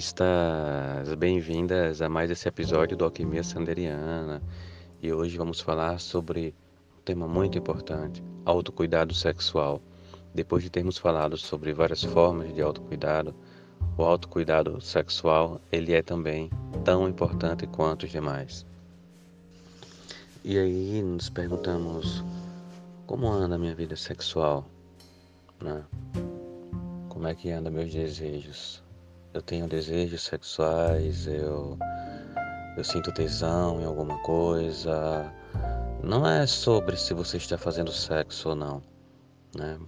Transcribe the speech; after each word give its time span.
Alquimistas! 0.00 1.14
Bem-vindas 1.18 2.00
a 2.00 2.08
mais 2.08 2.30
esse 2.30 2.48
episódio 2.48 2.96
do 2.96 3.04
Alquimia 3.04 3.44
Sanderiana. 3.44 4.42
E 5.02 5.12
hoje 5.12 5.36
vamos 5.36 5.60
falar 5.60 6.00
sobre 6.00 6.54
um 6.98 7.02
tema 7.04 7.28
muito 7.28 7.58
importante: 7.58 8.24
autocuidado 8.46 9.14
sexual. 9.14 9.82
Depois 10.34 10.62
de 10.62 10.70
termos 10.70 10.96
falado 10.96 11.36
sobre 11.36 11.74
várias 11.74 12.02
formas 12.02 12.54
de 12.54 12.62
autocuidado, 12.62 13.34
o 13.98 14.02
autocuidado 14.02 14.80
sexual 14.80 15.60
ele 15.70 15.92
é 15.92 16.00
também 16.00 16.50
tão 16.82 17.06
importante 17.06 17.66
quanto 17.66 18.04
os 18.04 18.10
demais. 18.10 18.64
E 20.42 20.58
aí 20.58 21.02
nos 21.02 21.28
perguntamos 21.28 22.24
como 23.06 23.30
anda 23.30 23.56
a 23.56 23.58
minha 23.58 23.74
vida 23.74 23.96
sexual, 23.96 24.64
né? 25.62 25.84
Como 27.10 27.28
é 27.28 27.34
que 27.34 27.50
anda 27.50 27.70
meus 27.70 27.92
desejos? 27.92 28.82
Eu 29.32 29.42
tenho 29.42 29.68
desejos 29.68 30.22
sexuais, 30.22 31.26
eu, 31.26 31.78
eu 32.76 32.84
sinto 32.84 33.12
tesão 33.12 33.80
em 33.80 33.84
alguma 33.84 34.18
coisa. 34.22 35.32
Não 36.02 36.26
é 36.26 36.46
sobre 36.46 36.96
se 36.96 37.14
você 37.14 37.36
está 37.36 37.56
fazendo 37.56 37.92
sexo 37.92 38.50
ou 38.50 38.54
não, 38.54 38.82
né? 39.56 39.78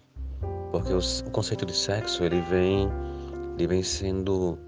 Porque 0.71 0.93
os, 0.93 1.21
o 1.21 1.31
conceito 1.31 1.67
de 1.67 1.75
sexo 1.75 2.25
ele 2.25 2.41
vem, 2.43 2.89
ele 3.55 3.67
vem 3.67 3.83
sendo 3.83 4.59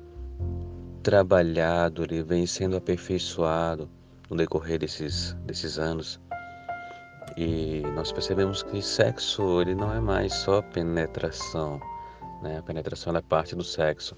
trabalhado, 1.02 2.02
ele 2.02 2.22
vem 2.22 2.46
sendo 2.46 2.76
aperfeiçoado 2.76 3.88
no 4.28 4.36
decorrer 4.36 4.78
desses, 4.78 5.34
desses 5.44 5.78
anos. 5.78 6.20
E 7.36 7.82
nós 7.94 8.12
percebemos 8.12 8.62
que 8.62 8.80
sexo 8.80 9.60
ele 9.60 9.74
não 9.74 9.92
é 9.92 10.00
mais 10.00 10.32
só 10.32 10.62
penetração, 10.62 11.80
né? 12.42 12.58
A 12.58 12.62
penetração 12.62 13.14
é 13.16 13.20
parte 13.20 13.54
do 13.54 13.64
sexo, 13.64 14.16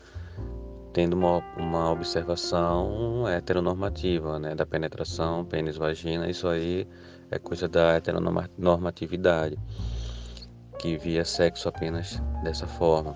tendo 0.93 1.15
uma, 1.15 1.43
uma 1.57 1.91
observação 1.91 3.29
heteronormativa, 3.29 4.39
né, 4.39 4.55
da 4.55 4.65
penetração 4.65 5.45
pênis-vagina, 5.45 6.31
isso 6.31 6.49
aí 6.49 6.89
é 7.31 7.39
coisa 7.39 7.69
da 7.69 7.97
heteronormatividade, 7.97 9.59
que 10.79 10.97
via 10.97 11.25
sexo 11.25 11.69
apenas 11.69 12.23
dessa 12.43 12.67
forma. 12.67 13.15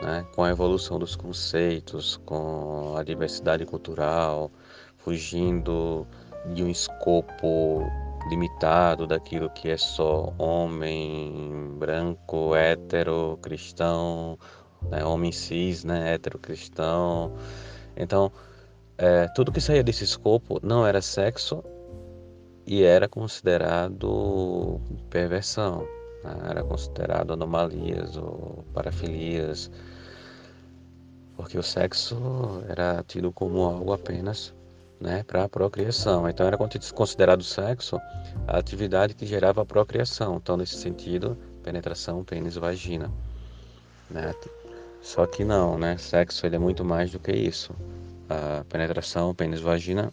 Né, 0.00 0.24
com 0.32 0.44
a 0.44 0.50
evolução 0.50 0.96
dos 0.96 1.16
conceitos, 1.16 2.18
com 2.24 2.94
a 2.96 3.02
diversidade 3.02 3.66
cultural, 3.66 4.48
fugindo 4.96 6.06
de 6.54 6.62
um 6.62 6.68
escopo 6.68 7.82
limitado 8.28 9.06
daquilo 9.08 9.50
que 9.50 9.70
é 9.70 9.76
só 9.76 10.32
homem, 10.38 11.74
branco, 11.78 12.54
hétero, 12.54 13.38
cristão, 13.42 14.38
né, 14.90 15.04
homem 15.04 15.32
cis, 15.32 15.84
né, 15.84 16.14
hétero 16.14 16.38
cristão. 16.38 17.32
Então, 17.96 18.32
é, 18.96 19.28
tudo 19.28 19.52
que 19.52 19.60
saía 19.60 19.82
desse 19.82 20.04
escopo 20.04 20.58
não 20.62 20.86
era 20.86 21.00
sexo 21.00 21.62
e 22.66 22.82
era 22.82 23.08
considerado 23.08 24.80
perversão, 25.10 25.86
né, 26.24 26.36
era 26.50 26.62
considerado 26.62 27.32
anomalias 27.32 28.16
ou 28.16 28.64
parafilias, 28.74 29.70
porque 31.36 31.56
o 31.58 31.62
sexo 31.62 32.16
era 32.68 33.02
tido 33.06 33.32
como 33.32 33.62
algo 33.62 33.92
apenas 33.92 34.52
né, 35.00 35.22
para 35.22 35.44
a 35.44 35.48
procriação. 35.48 36.28
Então 36.28 36.46
era 36.46 36.58
considerado 36.94 37.42
sexo 37.42 38.00
a 38.46 38.58
atividade 38.58 39.14
que 39.14 39.26
gerava 39.26 39.62
a 39.62 39.64
procriação. 39.64 40.36
Então, 40.36 40.56
nesse 40.56 40.76
sentido, 40.76 41.36
penetração, 41.62 42.24
pênis, 42.24 42.56
vagina. 42.56 43.10
Né? 44.10 44.34
Só 45.00 45.26
que 45.26 45.44
não, 45.44 45.78
né? 45.78 45.96
Sexo 45.96 46.46
ele 46.46 46.56
é 46.56 46.58
muito 46.58 46.84
mais 46.84 47.10
do 47.10 47.18
que 47.18 47.32
isso. 47.32 47.74
A 48.28 48.64
penetração 48.68 49.34
pênis-vagina 49.34 50.12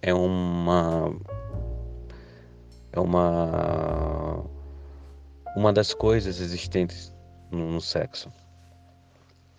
é 0.00 0.14
uma 0.14 1.12
é 2.92 3.00
uma 3.00 4.44
uma 5.56 5.72
das 5.72 5.94
coisas 5.94 6.40
existentes 6.40 7.12
no, 7.50 7.70
no 7.72 7.80
sexo. 7.80 8.30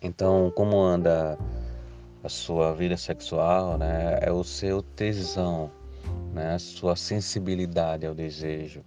Então, 0.01 0.51
como 0.56 0.79
anda 0.79 1.38
a 2.23 2.29
sua 2.29 2.73
vida 2.73 2.97
sexual, 2.97 3.77
né? 3.77 4.19
É 4.22 4.31
o 4.31 4.44
seu 4.44 4.81
tesão, 4.81 5.72
né? 6.33 6.53
A 6.56 6.59
sua 6.59 6.95
sensibilidade 6.95 8.06
ao 8.06 8.13
desejo, 8.13 8.83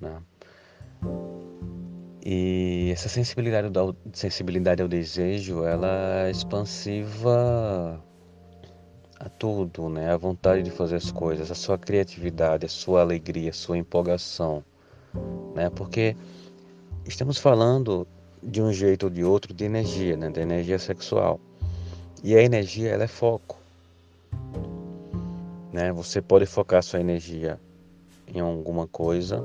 né? 0.00 0.22
E 2.24 2.90
essa 2.92 3.08
sensibilidade, 3.08 3.76
ao, 3.76 3.96
sensibilidade 4.12 4.80
ao 4.80 4.86
desejo, 4.86 5.64
ela 5.64 6.26
é 6.26 6.30
expansiva 6.30 8.00
a 9.18 9.28
tudo, 9.28 9.88
né? 9.88 10.12
A 10.12 10.16
vontade 10.16 10.62
de 10.62 10.70
fazer 10.70 10.96
as 10.96 11.10
coisas, 11.10 11.50
a 11.50 11.54
sua 11.56 11.76
criatividade, 11.76 12.64
a 12.64 12.68
sua 12.68 13.00
alegria, 13.00 13.50
a 13.50 13.52
sua 13.52 13.76
empolgação, 13.76 14.62
né? 15.52 15.68
Porque 15.70 16.16
estamos 17.04 17.38
falando 17.38 18.06
de 18.40 18.62
um 18.62 18.72
jeito 18.72 19.04
ou 19.04 19.10
de 19.10 19.24
outro 19.24 19.52
de 19.52 19.64
energia, 19.64 20.16
né? 20.16 20.30
Da 20.30 20.42
energia 20.42 20.78
sexual. 20.78 21.40
E 22.22 22.36
a 22.36 22.42
energia, 22.42 22.90
ela 22.90 23.02
é 23.02 23.08
foco, 23.08 23.58
né? 25.72 25.92
Você 25.92 26.22
pode 26.22 26.46
focar 26.46 26.84
sua 26.84 27.00
energia 27.00 27.58
em 28.32 28.38
alguma 28.38 28.86
coisa 28.86 29.44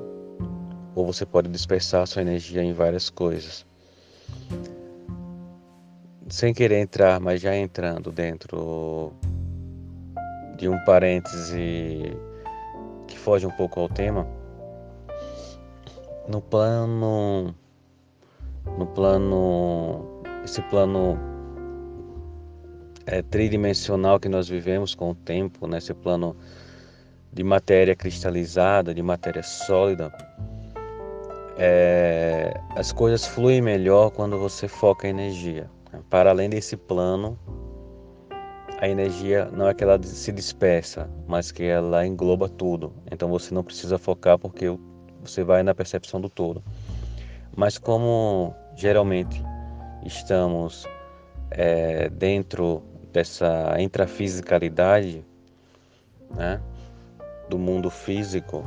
ou 0.97 1.05
você 1.05 1.27
pode 1.27 1.47
dispersar 1.47 2.07
sua 2.07 2.23
energia 2.23 2.63
em 2.63 2.73
várias 2.73 3.07
coisas. 3.07 3.63
Sem 6.27 6.55
querer 6.55 6.79
entrar, 6.79 7.19
mas 7.19 7.39
já 7.39 7.55
entrando 7.55 8.11
dentro 8.11 9.13
de 10.57 10.67
um 10.67 10.83
parêntese 10.85 12.17
que 13.05 13.15
foge 13.15 13.45
um 13.45 13.51
pouco 13.51 13.79
ao 13.79 13.87
tema, 13.87 14.27
no 16.27 16.41
plano 16.41 17.53
no 18.75 18.87
plano 18.87 20.23
esse 20.43 20.63
plano 20.63 21.15
é, 23.05 23.21
tridimensional 23.21 24.19
que 24.19 24.27
nós 24.27 24.49
vivemos 24.49 24.95
com 24.95 25.11
o 25.11 25.15
tempo, 25.15 25.67
nesse 25.67 25.93
né? 25.93 25.99
plano 26.01 26.35
de 27.31 27.43
matéria 27.43 27.95
cristalizada, 27.95 28.95
de 28.95 29.03
matéria 29.03 29.43
sólida, 29.43 30.11
é, 31.57 32.59
as 32.75 32.91
coisas 32.91 33.25
fluem 33.25 33.61
melhor 33.61 34.11
quando 34.11 34.37
você 34.37 34.67
foca 34.67 35.07
a 35.07 35.09
energia. 35.09 35.69
Para 36.09 36.29
além 36.29 36.49
desse 36.49 36.77
plano, 36.77 37.37
a 38.79 38.87
energia 38.87 39.45
não 39.51 39.67
é 39.67 39.73
que 39.73 39.83
ela 39.83 40.01
se 40.03 40.31
dispersa, 40.31 41.09
mas 41.27 41.51
que 41.51 41.63
ela 41.63 42.05
engloba 42.05 42.47
tudo. 42.47 42.93
Então 43.11 43.29
você 43.29 43.53
não 43.53 43.63
precisa 43.63 43.97
focar 43.97 44.37
porque 44.37 44.65
você 45.21 45.43
vai 45.43 45.63
na 45.63 45.73
percepção 45.73 46.21
do 46.21 46.29
todo. 46.29 46.63
Mas 47.55 47.79
como 47.79 48.53
geralmente 48.75 49.43
estamos 50.05 50.85
é, 51.49 52.07
dentro 52.09 52.83
dessa 53.11 53.75
intrafisicalidade 53.79 55.25
né, 56.35 56.61
do 57.49 57.57
mundo 57.57 57.89
físico, 57.89 58.63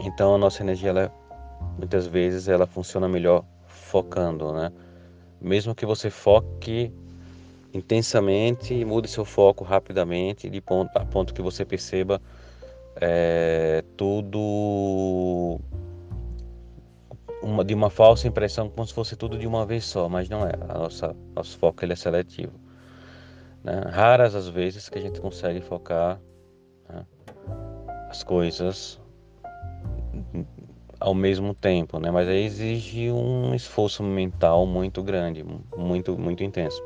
então 0.00 0.34
a 0.34 0.38
nossa 0.38 0.64
energia 0.64 0.90
ela 0.90 1.12
muitas 1.78 2.06
vezes 2.06 2.48
ela 2.48 2.66
funciona 2.66 3.08
melhor 3.08 3.44
focando, 3.66 4.52
né? 4.52 4.72
Mesmo 5.40 5.74
que 5.74 5.86
você 5.86 6.10
foque 6.10 6.92
intensamente 7.72 8.74
e 8.74 8.84
mude 8.84 9.08
seu 9.08 9.24
foco 9.24 9.62
rapidamente, 9.62 10.50
de 10.50 10.60
ponto, 10.60 10.90
a 10.96 11.04
ponto 11.04 11.32
que 11.32 11.40
você 11.40 11.64
perceba 11.64 12.20
é, 12.96 13.84
tudo 13.96 15.60
uma, 17.42 17.64
de 17.64 17.74
uma 17.74 17.88
falsa 17.88 18.26
impressão, 18.26 18.68
como 18.68 18.86
se 18.86 18.92
fosse 18.92 19.14
tudo 19.14 19.38
de 19.38 19.46
uma 19.46 19.64
vez 19.64 19.84
só, 19.84 20.08
mas 20.08 20.28
não 20.28 20.44
é. 20.44 20.52
A 20.68 20.78
nossa, 20.78 21.14
nosso 21.36 21.56
foco 21.58 21.84
ele 21.84 21.92
é 21.92 21.96
seletivo. 21.96 22.52
Né? 23.62 23.80
Raras 23.90 24.34
as 24.34 24.48
vezes 24.48 24.88
que 24.88 24.98
a 24.98 25.00
gente 25.00 25.20
consegue 25.20 25.60
focar 25.60 26.20
né, 26.88 27.06
as 28.10 28.24
coisas 28.24 29.00
ao 31.00 31.14
mesmo 31.14 31.54
tempo, 31.54 31.98
né? 31.98 32.10
Mas 32.10 32.28
aí 32.28 32.44
exige 32.44 33.10
um 33.10 33.54
esforço 33.54 34.02
mental 34.02 34.66
muito 34.66 35.02
grande, 35.02 35.44
muito 35.76 36.18
muito 36.18 36.42
intenso. 36.42 36.82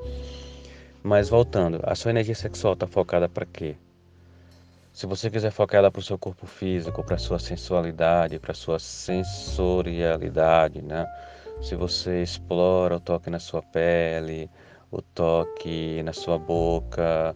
Mas 1.03 1.29
voltando, 1.29 1.81
a 1.82 1.94
sua 1.94 2.11
energia 2.11 2.35
sexual 2.35 2.75
está 2.75 2.87
focada 2.87 3.29
para 3.29 3.47
quê? 3.47 3.76
Se 4.93 5.06
você 5.06 5.31
quiser 5.31 5.50
focar 5.50 5.79
ela 5.79 5.91
para 5.91 6.00
o 6.00 6.03
seu 6.03 6.19
corpo 6.19 6.47
físico, 6.47 7.03
para 7.03 7.17
sua 7.17 7.38
sensualidade, 7.38 8.38
para 8.38 8.53
sua 8.53 8.79
sensorialidade, 8.79 10.82
né? 10.82 11.06
Se 11.62 11.75
você 11.75 12.23
explora 12.23 12.97
o 12.97 13.00
toque 13.00 13.31
na 13.31 13.38
sua 13.38 13.62
pele, 13.62 14.50
o 14.91 15.00
toque 15.00 16.03
na 16.03 16.12
sua 16.12 16.38
boca, 16.38 17.35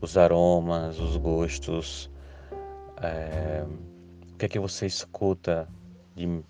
os 0.00 0.16
aromas, 0.16 0.98
os 0.98 1.18
gostos, 1.18 2.10
é, 3.02 3.64
o 4.32 4.36
que 4.36 4.46
é 4.46 4.48
que 4.48 4.58
você 4.58 4.86
escuta 4.86 5.68
de, 6.14 6.42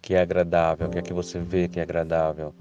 que 0.00 0.14
é 0.14 0.20
agradável, 0.20 0.86
o 0.86 0.90
que 0.90 0.98
é 0.98 1.02
que 1.02 1.12
você 1.12 1.38
vê 1.38 1.68
que 1.68 1.80
é 1.80 1.82
agradável. 1.82 2.54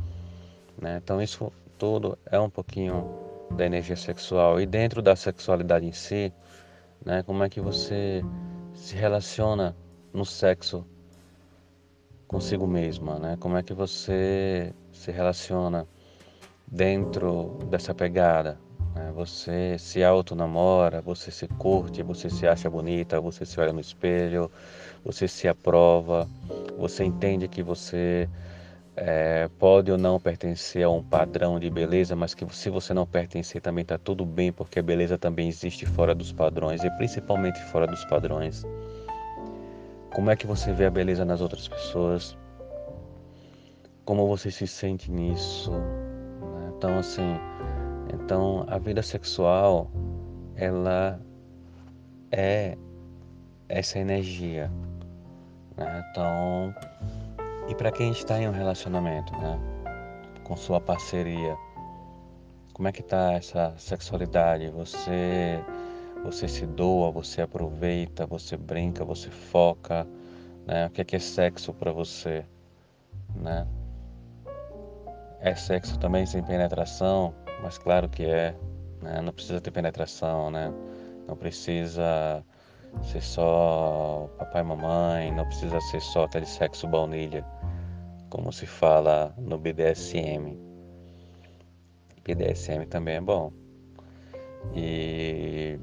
Né? 0.81 1.00
Então 1.04 1.22
isso 1.22 1.51
tudo 1.78 2.18
é 2.25 2.39
um 2.39 2.50
pouquinho 2.50 3.10
da 3.51 3.66
energia 3.66 3.95
sexual. 3.95 4.60
E 4.60 4.66
dentro 4.66 5.01
da 5.01 5.16
sexualidade 5.16 5.86
em 5.86 5.92
si, 5.92 6.33
né, 7.06 7.24
como 7.24 7.44
é 7.44 7.50
que 7.50 7.60
você 7.60 8.24
se 8.74 8.95
relaciona 8.95 9.75
no 10.13 10.25
sexo 10.25 10.86
consigo 12.28 12.66
mesma, 12.66 13.19
né? 13.19 13.38
Como 13.39 13.57
é 13.57 13.63
que 13.63 13.74
você 13.74 14.74
se 14.94 15.12
relaciona 15.12 15.86
dentro 16.66 17.60
dessa 17.69 17.94
pegada? 17.94 18.57
Né? 18.95 19.12
Você 19.13 19.77
se 19.77 20.04
auto-namora, 20.04 21.01
você 21.01 21.30
se 21.30 21.48
curte, 21.48 22.01
você 22.01 22.30
se 22.30 22.48
acha 22.48 22.69
bonita, 22.69 23.19
você 23.19 23.45
se 23.45 23.60
olha 23.60 23.74
no 23.74 23.81
espelho, 23.81 24.50
você 25.03 25.27
se 25.27 25.48
aprova, 25.48 26.27
você 26.77 27.03
entende 27.03 27.48
que 27.48 27.63
você 27.63 28.30
é, 28.95 29.50
pode 29.57 29.92
ou 29.92 29.98
não 29.98 30.19
pertencer 30.19 30.83
a 30.83 30.89
um 30.89 31.03
padrão 31.03 31.59
de 31.59 31.69
beleza, 31.69 32.15
mas 32.15 32.33
que 32.33 32.45
se 32.53 32.69
você 32.69 32.94
não 32.94 33.06
pertencer 33.06 33.62
também 33.62 33.81
está 33.81 33.98
tudo 33.98 34.25
bem, 34.25 34.51
porque 34.51 34.80
a 34.80 34.83
beleza 34.83 35.18
também 35.18 35.48
existe 35.48 35.86
fora 35.86 36.13
dos 36.13 36.31
padrões 36.31 36.83
e 36.83 36.89
principalmente 36.92 37.59
fora 37.65 37.88
dos 37.88 38.03
padrões. 38.06 38.65
Como 40.13 40.30
é 40.30 40.36
que 40.36 40.45
você 40.45 40.74
vê 40.74 40.86
a 40.86 40.92
beleza 40.92 41.24
nas 41.24 41.42
outras 41.42 41.68
pessoas? 41.68 42.38
Como 44.03 44.27
você 44.27 44.51
se 44.51 44.68
sente 44.68 45.09
nisso? 45.09 45.71
Né? 45.71 46.74
Então 46.77 47.00
assim, 47.00 47.39
então 48.13 48.65
a 48.68 48.77
vida 48.77 49.01
sexual 49.01 49.89
ela 50.56 51.19
é 52.31 52.77
essa 53.69 54.00
energia. 54.00 54.69
Né? 55.83 56.06
Então 56.10 56.74
e 57.68 57.75
para 57.75 57.92
quem 57.92 58.12
está 58.12 58.38
em 58.38 58.50
um 58.50 58.51
relacionamento, 58.51 59.31
né? 59.38 59.60
Com 60.44 60.57
sua 60.57 60.81
parceria, 60.81 61.56
como 62.74 62.88
é 62.88 62.92
que 62.92 63.04
tá 63.04 63.33
essa 63.33 63.74
sexualidade? 63.78 64.69
Você 64.69 65.63
você 66.24 66.48
se 66.48 66.66
doa, 66.68 67.10
você 67.12 67.42
aproveita, 67.42 68.25
você 68.28 68.56
brinca, 68.56 69.04
você 69.06 69.30
foca, 69.30 70.07
né? 70.68 70.88
O 70.88 70.89
que 70.89 71.01
é, 71.01 71.04
que 71.06 71.16
é 71.16 71.19
sexo 71.19 71.74
para 71.74 71.92
você, 71.92 72.45
né? 73.36 73.68
É 75.39 75.56
sexo 75.56 75.98
também 75.98 76.25
sem 76.25 76.44
penetração, 76.44 77.34
mas 77.63 77.77
claro 77.77 78.10
que 78.10 78.24
é, 78.24 78.56
né? 79.01 79.22
Não 79.22 79.31
precisa 79.31 79.62
ter 79.62 79.72
penetração, 79.72 80.51
né? 80.51 80.74
Não 81.27 81.36
precisa 81.36 82.44
ser 83.04 83.22
só 83.22 84.30
papai 84.38 84.62
e 84.62 84.66
mamãe, 84.66 85.32
não 85.32 85.46
precisa 85.46 85.80
ser 85.82 86.02
só 86.02 86.26
aquele 86.26 86.46
sexo 86.46 86.88
baunilha 86.88 87.46
como 88.30 88.52
se 88.52 88.66
fala 88.66 89.34
no 89.38 89.58
BDSM. 89.58 90.58
BDSM 92.24 92.86
também 92.88 93.16
é 93.16 93.22
bom. 93.22 93.52
E 94.74 95.78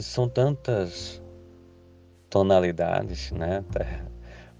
são 0.00 0.28
tantas 0.28 1.22
tonalidades, 2.28 3.32
né? 3.32 3.64
Tá 3.72 3.84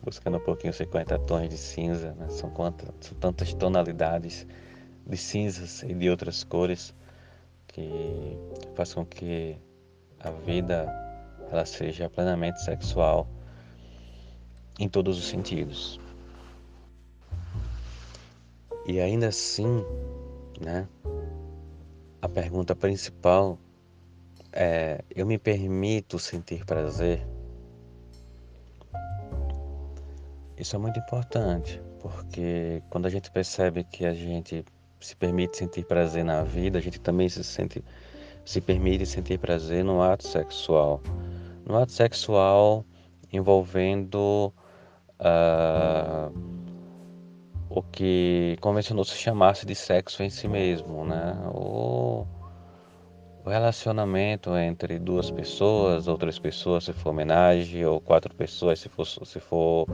buscando 0.02 0.38
um 0.38 0.44
pouquinho 0.44 0.73
50 0.73 1.19
tons 1.20 1.49
de 1.49 1.58
cinza, 1.58 2.14
né? 2.14 2.29
São, 2.31 2.50
quantas, 2.50 2.88
são 3.00 3.19
tantas 3.19 3.52
tonalidades 3.52 4.46
de 5.06 5.17
cinzas 5.17 5.82
e 5.82 5.93
de 5.93 6.08
outras 6.08 6.43
cores 6.44 6.94
que 7.67 8.38
faz 8.75 8.94
com 8.94 9.05
que 9.05 9.58
a 10.20 10.31
vida 10.31 10.87
ela 11.50 11.65
seja 11.65 12.09
plenamente 12.11 12.62
sexual 12.62 13.29
em 14.79 14.88
todos 14.88 15.19
os 15.19 15.26
sentidos. 15.26 16.00
E 18.87 19.00
ainda 19.00 19.29
assim, 19.29 19.85
né, 20.61 20.88
a 22.23 22.29
pergunta 22.29 22.75
principal 22.75 23.59
é: 24.53 25.05
eu 25.15 25.26
me 25.26 25.38
permito 25.38 26.19
sentir 26.19 26.65
prazer? 26.65 27.26
Isso 30.56 30.75
é 30.75 30.79
muito 30.79 30.99
importante, 30.99 31.81
porque 32.00 32.82
quando 32.91 33.06
a 33.06 33.11
gente 33.11 33.31
percebe 33.31 33.85
que 33.85 34.05
a 34.05 34.12
gente 34.12 34.65
se 35.00 35.15
permite 35.15 35.56
sentir 35.56 35.85
prazer 35.85 36.25
na 36.25 36.43
vida, 36.43 36.79
a 36.79 36.82
gente 36.82 37.00
também 37.00 37.29
se 37.29 37.44
sente 37.44 37.85
se 38.48 38.62
permite 38.62 39.04
sentir 39.04 39.38
prazer 39.38 39.84
no 39.84 40.00
ato 40.00 40.26
sexual. 40.26 41.02
No 41.66 41.76
ato 41.76 41.92
sexual 41.92 42.82
envolvendo 43.30 44.50
uh, 45.20 46.32
o 47.68 47.82
que 47.82 48.56
convencionou 48.62 49.04
se 49.04 49.18
chamasse 49.18 49.66
de 49.66 49.74
sexo 49.74 50.22
em 50.22 50.30
si 50.30 50.48
mesmo, 50.48 51.04
né? 51.04 51.36
O, 51.52 52.26
relacionamento 53.44 54.56
entre 54.56 54.98
duas 54.98 55.30
pessoas, 55.30 56.08
ou 56.08 56.16
três 56.16 56.38
pessoas 56.38 56.84
se 56.84 56.94
for 56.94 57.10
homenagem, 57.10 57.84
ou 57.84 58.00
quatro 58.00 58.34
pessoas 58.34 58.80
se 58.80 58.88
for, 58.88 59.04
se 59.04 59.40
for 59.40 59.86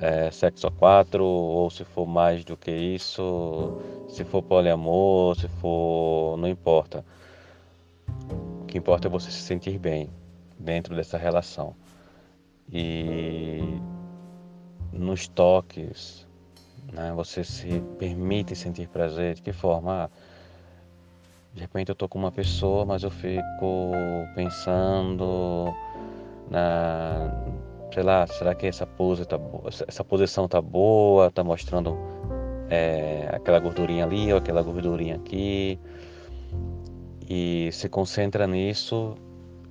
é, 0.00 0.30
sexo 0.30 0.68
a 0.68 0.70
quatro, 0.70 1.24
ou 1.24 1.68
se 1.68 1.84
for 1.84 2.06
mais 2.06 2.44
do 2.44 2.56
que 2.56 2.70
isso, 2.70 3.76
se 4.08 4.24
for 4.24 4.40
poliamor, 4.40 5.34
se 5.34 5.48
for. 5.48 6.38
não 6.38 6.48
importa. 6.48 7.04
Que 8.70 8.78
importa 8.78 9.08
é 9.08 9.10
você 9.10 9.32
se 9.32 9.40
sentir 9.40 9.80
bem 9.80 10.08
dentro 10.56 10.94
dessa 10.94 11.18
relação. 11.18 11.74
E 12.72 13.80
nos 14.92 15.26
toques, 15.26 16.24
né? 16.92 17.12
Você 17.16 17.42
se 17.42 17.80
permite 17.98 18.54
sentir 18.54 18.86
prazer. 18.86 19.34
De 19.34 19.42
que 19.42 19.52
forma? 19.52 20.04
Ah, 20.04 20.10
de 21.52 21.62
repente 21.62 21.88
eu 21.88 21.96
tô 21.96 22.08
com 22.08 22.16
uma 22.16 22.30
pessoa, 22.30 22.86
mas 22.86 23.02
eu 23.02 23.10
fico 23.10 23.92
pensando 24.36 25.74
na, 26.48 27.28
sei 27.92 28.04
lá, 28.04 28.24
será 28.28 28.54
que 28.54 28.68
essa 28.68 28.86
pose 28.86 29.26
tá 29.26 29.36
essa 29.88 30.04
posição 30.04 30.46
tá 30.46 30.62
boa, 30.62 31.28
tá 31.28 31.42
mostrando 31.42 31.98
é, 32.68 33.28
aquela 33.32 33.58
gordurinha 33.58 34.04
ali 34.04 34.32
ou 34.32 34.38
aquela 34.38 34.62
gordurinha 34.62 35.16
aqui 35.16 35.76
e 37.30 37.70
se 37.70 37.88
concentra 37.88 38.44
nisso 38.44 39.14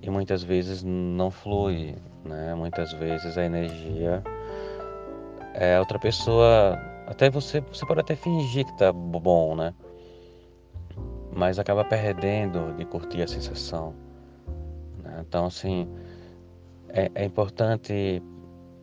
e 0.02 0.10
muitas 0.10 0.42
vezes 0.42 0.82
não 0.82 1.30
flui, 1.30 1.94
né? 2.24 2.56
Muitas 2.56 2.94
vezes 2.94 3.38
a 3.38 3.44
energia 3.44 4.24
é, 5.54 5.78
outra 5.78 6.00
pessoa, 6.00 6.80
até 7.06 7.30
você, 7.30 7.60
você 7.60 7.86
pode 7.86 8.00
até 8.00 8.16
fingir 8.16 8.66
que 8.66 8.78
tá 8.78 8.94
bom, 8.94 9.58
né? 9.58 9.74
Mas 11.36 11.60
acaba 11.60 11.84
perdendo 11.84 12.74
de 12.78 12.86
curtir 12.86 13.24
a 13.24 13.28
sensação. 13.28 13.94
Né? 15.04 15.22
Então, 15.28 15.46
assim, 15.46 15.86
é, 16.88 17.12
é 17.14 17.26
importante 17.26 18.24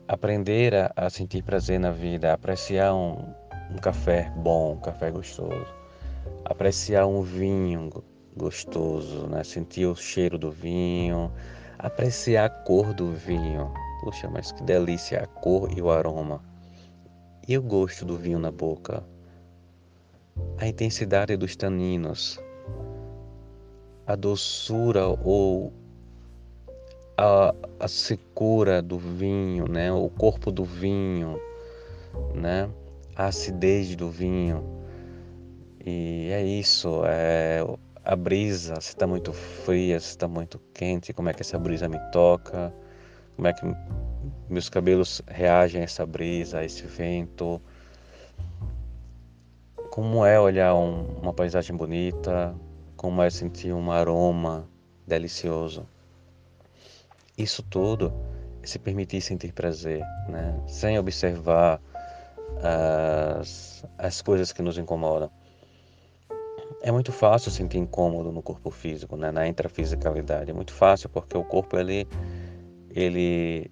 aprender 0.07 0.75
a, 0.75 0.93
a, 0.95 1.09
sentir 1.09 1.43
prazer 1.43 1.81
na 1.81 1.91
vida, 1.91 2.35
apreciar 2.35 2.95
um, 2.95 3.25
um 3.71 3.79
café 3.81 4.31
bom, 4.37 4.75
um 4.75 4.81
café 4.81 5.11
gostoso, 5.11 5.67
apreciar 6.45 7.07
um 7.07 7.23
vinho 7.23 7.91
gostoso, 8.37 9.27
né? 9.27 9.43
sentir 9.43 9.87
o 9.87 9.95
cheiro 9.95 10.39
do 10.39 10.51
vinho, 10.51 11.33
apreciar 11.79 12.47
a 12.47 12.51
cor 12.51 12.93
do 12.93 13.13
vinho. 13.13 13.73
Puxa, 14.03 14.29
mas 14.29 14.53
que 14.53 14.63
delícia 14.63 15.23
a 15.23 15.27
cor 15.27 15.71
e 15.77 15.81
o 15.81 15.91
aroma 15.91 16.43
e 17.49 17.57
o 17.57 17.63
gosto 17.63 18.05
do 18.05 18.17
vinho 18.17 18.41
na 18.41 18.51
boca, 18.51 19.05
a 20.59 20.67
intensidade 20.67 21.37
dos 21.37 21.55
taninos, 21.55 22.41
a 24.05 24.17
doçura 24.17 25.07
ou 25.07 25.73
a, 27.17 27.55
a 27.79 27.89
secura 27.89 28.83
do 28.83 28.99
vinho, 28.99 29.69
né? 29.69 29.93
o 29.93 30.09
corpo 30.11 30.51
do 30.51 30.65
vinho, 30.65 31.41
né? 32.35 32.69
a 33.15 33.27
acidez 33.27 33.95
do 33.95 34.11
vinho. 34.11 34.65
E 35.85 36.29
é 36.33 36.43
isso, 36.43 37.03
é 37.05 37.65
a 38.07 38.15
brisa, 38.15 38.81
se 38.81 38.91
está 38.91 39.05
muito 39.05 39.33
fria, 39.33 39.99
se 39.99 40.11
está 40.11 40.29
muito 40.29 40.61
quente, 40.73 41.13
como 41.13 41.29
é 41.29 41.35
que 41.35 41.43
essa 41.43 41.59
brisa 41.59 41.89
me 41.89 41.99
toca, 42.13 42.73
como 43.35 43.49
é 43.49 43.53
que 43.53 43.67
meus 44.49 44.69
cabelos 44.69 45.21
reagem 45.27 45.81
a 45.81 45.85
essa 45.85 46.07
brisa, 46.07 46.61
a 46.61 46.65
esse 46.65 46.87
vento. 46.87 47.61
Como 49.91 50.25
é 50.25 50.39
olhar 50.39 50.75
um, 50.77 51.19
uma 51.21 51.33
paisagem 51.33 51.77
bonita, 51.77 52.55
como 52.97 53.21
é 53.23 53.29
sentir 53.29 53.73
um 53.73 53.91
aroma 53.91 54.69
delicioso. 55.05 55.85
Isso 57.37 57.61
tudo 57.63 58.13
é 58.63 58.67
se 58.67 58.79
permitir 58.79 59.21
sentir 59.21 59.53
prazer, 59.53 60.01
né? 60.29 60.63
sem 60.69 60.97
observar 60.97 61.81
as, 63.41 63.85
as 63.99 64.23
coisas 64.23 64.53
que 64.53 64.63
nos 64.63 64.79
incomodam. 64.79 65.31
É 66.87 66.93
muito 66.93 67.11
fácil 67.11 67.51
sentir 67.51 67.79
incômodo 67.79 68.31
no 68.31 68.41
corpo 68.41 68.71
físico, 68.71 69.17
né? 69.17 69.33
na 69.33 69.49
intrafisicalidade. 69.49 70.53
É 70.53 70.55
muito 70.55 70.73
fácil 70.73 71.09
porque 71.09 71.37
o 71.37 71.43
corpo 71.43 71.77
ele, 71.77 72.07
ele, 72.95 73.69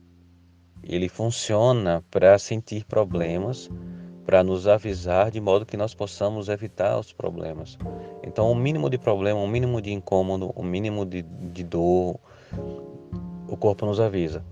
ele 0.82 1.08
funciona 1.08 2.04
para 2.10 2.36
sentir 2.40 2.84
problemas, 2.84 3.70
para 4.26 4.42
nos 4.42 4.66
avisar 4.66 5.30
de 5.30 5.40
modo 5.40 5.64
que 5.64 5.76
nós 5.76 5.94
possamos 5.94 6.48
evitar 6.48 6.98
os 6.98 7.12
problemas. 7.12 7.78
Então, 8.24 8.50
o 8.50 8.54
mínimo 8.56 8.90
de 8.90 8.98
problema, 8.98 9.38
o 9.38 9.46
mínimo 9.46 9.80
de 9.80 9.92
incômodo, 9.92 10.50
o 10.56 10.64
mínimo 10.64 11.06
de, 11.06 11.22
de 11.22 11.62
dor, 11.62 12.18
o 13.46 13.56
corpo 13.56 13.86
nos 13.86 14.00
avisa. 14.00 14.44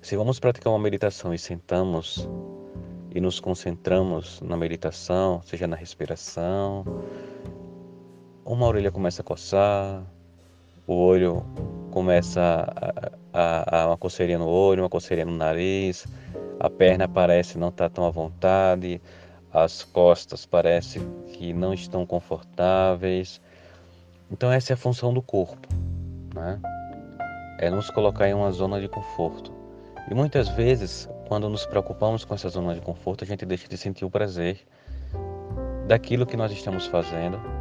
Se 0.00 0.16
vamos 0.16 0.40
praticar 0.40 0.72
uma 0.72 0.78
meditação 0.78 1.34
e 1.34 1.38
sentamos 1.38 2.26
e 3.14 3.20
nos 3.20 3.38
concentramos 3.38 4.40
na 4.40 4.56
meditação, 4.56 5.42
seja 5.42 5.66
na 5.66 5.76
respiração, 5.76 6.86
uma 8.48 8.66
orelha 8.66 8.90
começa 8.90 9.20
a 9.20 9.24
coçar, 9.24 10.02
o 10.86 10.94
olho 10.94 11.44
começa 11.90 12.40
a, 12.40 13.12
a, 13.32 13.82
a, 13.82 13.86
uma 13.88 13.98
coceirinha 13.98 14.38
no 14.38 14.48
olho, 14.48 14.82
uma 14.82 14.88
coceirinha 14.88 15.26
no 15.26 15.36
nariz, 15.36 16.06
a 16.58 16.70
perna 16.70 17.06
parece 17.06 17.58
não 17.58 17.68
estar 17.68 17.90
tá 17.90 17.94
tão 17.94 18.06
à 18.06 18.10
vontade, 18.10 19.02
as 19.52 19.84
costas 19.84 20.46
parece 20.46 20.98
que 21.34 21.52
não 21.52 21.74
estão 21.74 22.06
confortáveis. 22.06 23.38
Então 24.30 24.50
essa 24.50 24.72
é 24.72 24.74
a 24.74 24.78
função 24.78 25.12
do 25.12 25.20
corpo, 25.20 25.68
né? 26.34 26.58
É 27.58 27.68
nos 27.68 27.90
colocar 27.90 28.28
em 28.28 28.34
uma 28.34 28.50
zona 28.50 28.80
de 28.80 28.88
conforto. 28.88 29.52
E 30.10 30.14
muitas 30.14 30.48
vezes, 30.48 31.06
quando 31.28 31.50
nos 31.50 31.66
preocupamos 31.66 32.24
com 32.24 32.34
essa 32.34 32.48
zona 32.48 32.74
de 32.74 32.80
conforto, 32.80 33.24
a 33.24 33.26
gente 33.26 33.44
deixa 33.44 33.68
de 33.68 33.76
sentir 33.76 34.06
o 34.06 34.10
prazer 34.10 34.66
daquilo 35.86 36.24
que 36.24 36.36
nós 36.36 36.50
estamos 36.50 36.86
fazendo 36.86 37.57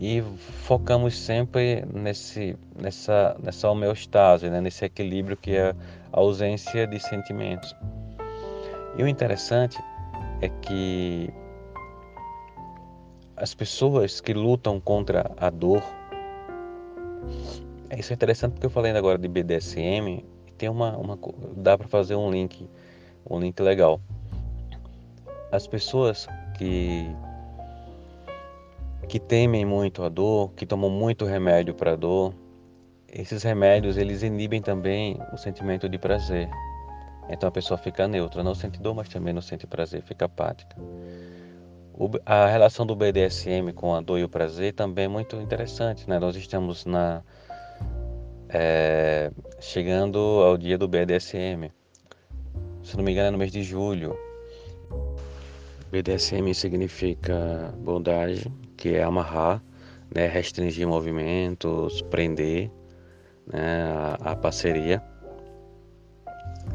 e 0.00 0.22
focamos 0.62 1.16
sempre 1.16 1.84
nesse, 1.92 2.56
nessa, 2.80 3.36
nessa 3.42 3.70
homeostase, 3.70 4.50
né? 4.50 4.60
nesse 4.60 4.84
equilíbrio 4.84 5.36
que 5.36 5.56
é 5.56 5.70
a 6.12 6.20
ausência 6.20 6.86
de 6.86 6.98
sentimentos. 6.98 7.74
E 8.96 9.02
o 9.02 9.08
interessante 9.08 9.78
é 10.40 10.48
que 10.48 11.32
as 13.36 13.54
pessoas 13.54 14.20
que 14.20 14.32
lutam 14.32 14.80
contra 14.80 15.30
a 15.36 15.50
dor, 15.50 15.82
isso 17.96 18.12
é 18.12 18.14
interessante 18.14 18.52
porque 18.52 18.66
eu 18.66 18.70
falei 18.70 18.92
agora 18.92 19.18
de 19.18 19.28
BDSM, 19.28 20.24
tem 20.58 20.68
uma, 20.68 20.96
uma 20.96 21.18
dá 21.56 21.76
para 21.76 21.88
fazer 21.88 22.14
um 22.14 22.30
link, 22.30 22.68
um 23.28 23.38
link 23.38 23.60
legal. 23.60 24.00
As 25.50 25.66
pessoas 25.66 26.28
que 26.56 27.08
que 29.04 29.20
temem 29.20 29.64
muito 29.64 30.02
a 30.02 30.08
dor, 30.08 30.52
que 30.54 30.66
tomam 30.66 30.90
muito 30.90 31.24
remédio 31.24 31.74
para 31.74 31.92
a 31.92 31.96
dor, 31.96 32.34
esses 33.12 33.42
remédios 33.42 33.96
eles 33.96 34.22
inibem 34.22 34.60
também 34.60 35.18
o 35.32 35.36
sentimento 35.36 35.88
de 35.88 35.98
prazer. 35.98 36.48
Então 37.28 37.48
a 37.48 37.52
pessoa 37.52 37.78
fica 37.78 38.08
neutra, 38.08 38.42
não 38.42 38.54
sente 38.54 38.80
dor, 38.80 38.94
mas 38.94 39.08
também 39.08 39.32
não 39.32 39.40
sente 39.40 39.66
prazer, 39.66 40.02
fica 40.02 40.24
apática. 40.24 40.76
O, 41.96 42.10
a 42.26 42.46
relação 42.46 42.84
do 42.84 42.96
BDSM 42.96 43.72
com 43.72 43.94
a 43.94 44.00
dor 44.00 44.18
e 44.18 44.24
o 44.24 44.28
prazer 44.28 44.72
também 44.74 45.04
é 45.04 45.08
muito 45.08 45.36
interessante, 45.36 46.08
né? 46.10 46.18
Nós 46.18 46.34
estamos 46.34 46.84
na 46.84 47.22
é, 48.48 49.30
chegando 49.60 50.18
ao 50.18 50.56
dia 50.58 50.76
do 50.76 50.88
BDSM. 50.88 51.70
Se 52.82 52.96
não 52.96 53.04
me 53.04 53.12
engano, 53.12 53.28
é 53.28 53.30
no 53.30 53.38
mês 53.38 53.52
de 53.52 53.62
julho. 53.62 54.18
BDSM 55.90 56.52
significa 56.52 57.72
bondade, 57.78 58.50
que 58.84 58.94
é 58.94 59.02
amarrar, 59.02 59.64
né, 60.14 60.26
restringir 60.26 60.86
movimentos, 60.86 62.02
prender 62.02 62.70
né, 63.46 63.82
a, 64.20 64.32
a 64.32 64.36
parceria, 64.36 65.02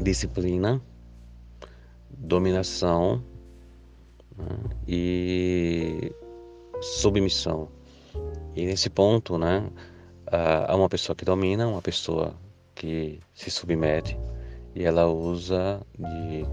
disciplina, 0.02 0.82
dominação 2.10 3.22
né, 4.36 4.44
e 4.88 6.12
submissão. 6.80 7.68
E 8.56 8.66
nesse 8.66 8.90
ponto, 8.90 9.38
né, 9.38 9.70
há 10.66 10.74
uma 10.74 10.88
pessoa 10.88 11.14
que 11.14 11.24
domina, 11.24 11.68
uma 11.68 11.80
pessoa 11.80 12.34
que 12.74 13.20
se 13.32 13.52
submete 13.52 14.18
e 14.74 14.82
ela 14.82 15.06
usa 15.06 15.80
de 15.96 16.44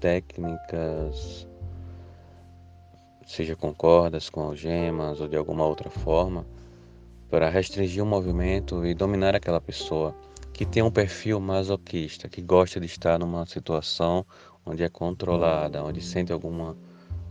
técnicas 0.00 1.46
seja 3.26 3.56
com 3.56 3.74
cordas, 3.74 4.30
com 4.30 4.40
algemas 4.40 5.20
ou 5.20 5.28
de 5.28 5.36
alguma 5.36 5.66
outra 5.66 5.90
forma, 5.90 6.46
para 7.28 7.50
restringir 7.50 8.02
o 8.02 8.06
movimento 8.06 8.86
e 8.86 8.94
dominar 8.94 9.34
aquela 9.34 9.60
pessoa 9.60 10.14
que 10.52 10.64
tem 10.64 10.82
um 10.82 10.90
perfil 10.90 11.40
masoquista, 11.40 12.28
que 12.28 12.40
gosta 12.40 12.80
de 12.80 12.86
estar 12.86 13.18
numa 13.18 13.44
situação 13.44 14.24
onde 14.64 14.82
é 14.82 14.88
controlada, 14.88 15.82
onde 15.82 16.00
sente 16.00 16.32
alguma 16.32 16.76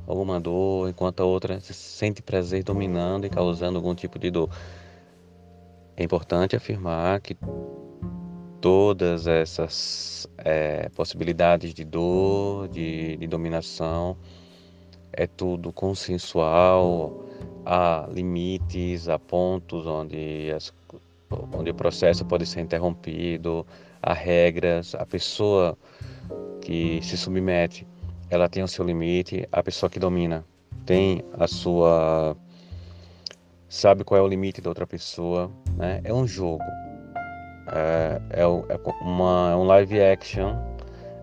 alguma 0.07 0.39
dor, 0.39 0.87
enquanto 0.87 1.21
a 1.21 1.25
outra 1.25 1.59
sente 1.59 2.21
prazer 2.21 2.63
dominando 2.63 3.25
e 3.25 3.29
causando 3.29 3.77
algum 3.77 3.95
tipo 3.95 4.19
de 4.19 4.29
dor. 4.29 4.49
É 5.97 6.03
importante 6.03 6.55
afirmar 6.55 7.19
que 7.21 7.35
todas 8.61 9.25
essas 9.25 10.27
é, 10.37 10.89
possibilidades 10.89 11.73
de 11.73 11.83
dor, 11.83 12.67
de, 12.67 13.17
de 13.17 13.27
dominação, 13.27 14.17
é 15.15 15.25
tudo 15.25 15.71
consensual, 15.71 17.25
há 17.65 18.07
limites, 18.11 19.07
há 19.09 19.17
pontos 19.17 19.85
onde, 19.87 20.51
as, 20.51 20.73
onde 21.53 21.71
o 21.71 21.73
processo 21.73 22.25
pode 22.25 22.45
ser 22.45 22.61
interrompido, 22.61 23.65
há 24.01 24.13
regras, 24.13 24.93
a 24.95 25.05
pessoa 25.05 25.77
que 26.61 26.99
se 27.01 27.17
submete, 27.17 27.87
ela 28.29 28.49
tem 28.49 28.63
o 28.63 28.67
seu 28.67 28.85
limite, 28.85 29.47
a 29.51 29.63
pessoa 29.63 29.89
que 29.89 29.99
domina 29.99 30.43
tem 30.85 31.23
a 31.33 31.47
sua 31.47 32.35
sabe 33.67 34.03
qual 34.03 34.19
é 34.19 34.23
o 34.23 34.27
limite 34.27 34.61
da 34.61 34.69
outra 34.69 34.85
pessoa, 34.85 35.51
né? 35.75 35.99
É 36.03 36.13
um 36.13 36.27
jogo, 36.27 36.63
é, 37.67 38.21
é, 38.29 38.41
é 38.41 39.03
uma, 39.03 39.51
é 39.51 39.55
um 39.55 39.63
live 39.63 40.01
action, 40.01 40.55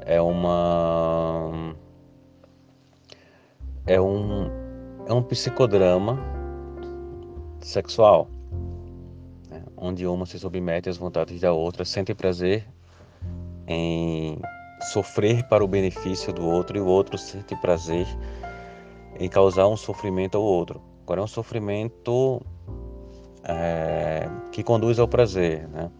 é 0.04 0.20
uma 0.20 1.74
é 3.86 4.00
um, 4.00 4.50
é 5.06 5.12
um 5.12 5.22
psicodrama 5.22 6.18
sexual, 7.60 8.28
né? 9.48 9.62
onde 9.76 10.06
uma 10.06 10.26
se 10.26 10.38
submete 10.38 10.88
às 10.88 10.96
vontades 10.96 11.40
da 11.40 11.52
outra, 11.52 11.84
sente 11.84 12.14
prazer 12.14 12.66
em 13.66 14.38
sofrer 14.92 15.46
para 15.48 15.64
o 15.64 15.68
benefício 15.68 16.32
do 16.32 16.44
outro 16.44 16.76
e 16.76 16.80
o 16.80 16.86
outro 16.86 17.16
sente 17.16 17.54
prazer 17.56 18.06
em 19.18 19.28
causar 19.28 19.68
um 19.68 19.76
sofrimento 19.76 20.36
ao 20.36 20.42
outro. 20.42 20.80
Agora 21.04 21.20
é 21.20 21.24
um 21.24 21.28
sofrimento 21.28 22.40
é, 23.44 24.28
que 24.50 24.62
conduz 24.62 24.98
ao 24.98 25.08
prazer, 25.08 25.68
né? 25.68 25.90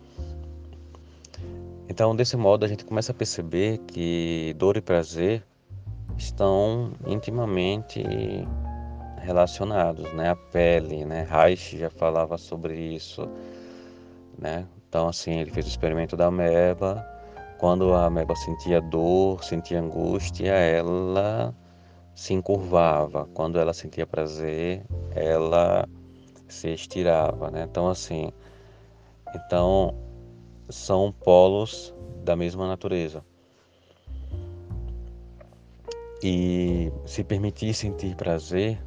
Então, 1.88 2.16
desse 2.16 2.36
modo, 2.36 2.64
a 2.64 2.68
gente 2.68 2.84
começa 2.84 3.12
a 3.12 3.14
perceber 3.14 3.78
que 3.86 4.54
dor 4.56 4.76
e 4.76 4.80
prazer 4.80 5.44
estão 6.22 6.92
intimamente 7.06 8.02
relacionados, 9.18 10.12
né? 10.14 10.30
A 10.30 10.36
pele, 10.36 11.04
né? 11.04 11.26
Reich 11.28 11.78
já 11.78 11.90
falava 11.90 12.38
sobre 12.38 12.76
isso, 12.76 13.28
né? 14.38 14.66
Então, 14.88 15.08
assim, 15.08 15.38
ele 15.38 15.50
fez 15.50 15.66
o 15.66 15.68
experimento 15.68 16.16
da 16.16 16.26
ameba. 16.26 17.06
Quando 17.58 17.94
a 17.94 18.06
ameba 18.06 18.34
sentia 18.36 18.80
dor, 18.80 19.42
sentia 19.44 19.80
angústia, 19.80 20.52
ela 20.52 21.54
se 22.14 22.34
encurvava. 22.34 23.28
Quando 23.34 23.58
ela 23.58 23.72
sentia 23.72 24.06
prazer, 24.06 24.84
ela 25.14 25.88
se 26.48 26.68
estirava, 26.68 27.50
né? 27.50 27.66
Então, 27.68 27.88
assim, 27.88 28.32
então 29.34 29.94
são 30.68 31.12
polos 31.12 31.94
da 32.24 32.36
mesma 32.36 32.66
natureza. 32.66 33.24
E 36.22 36.92
se 37.04 37.24
permitir 37.24 37.74
sentir 37.74 38.14
prazer 38.14 38.80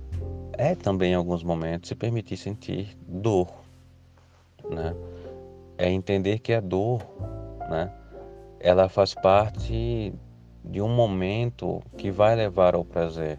é 0.53 0.73
também 0.73 1.11
em 1.11 1.15
alguns 1.15 1.43
momentos 1.43 1.89
se 1.89 1.95
permitir 1.95 2.37
sentir 2.37 2.97
dor, 3.05 3.49
né? 4.69 4.95
É 5.77 5.91
entender 5.91 6.39
que 6.39 6.53
a 6.53 6.61
dor, 6.61 7.01
né? 7.69 7.91
Ela 8.59 8.87
faz 8.87 9.13
parte 9.13 10.13
de 10.63 10.81
um 10.81 10.87
momento 10.87 11.83
que 11.97 12.09
vai 12.09 12.35
levar 12.35 12.73
ao 12.73 12.85
prazer, 12.85 13.37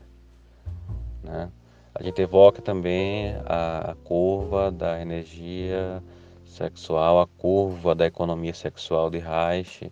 né? 1.22 1.50
a 1.98 2.02
gente 2.02 2.20
evoca 2.20 2.60
também 2.60 3.34
a, 3.46 3.92
a 3.92 3.94
curva 3.94 4.70
da 4.70 5.00
energia 5.00 6.02
sexual, 6.44 7.20
a 7.20 7.26
curva 7.26 7.94
da 7.94 8.06
economia 8.06 8.52
sexual 8.52 9.08
de 9.08 9.18
Reich, 9.18 9.90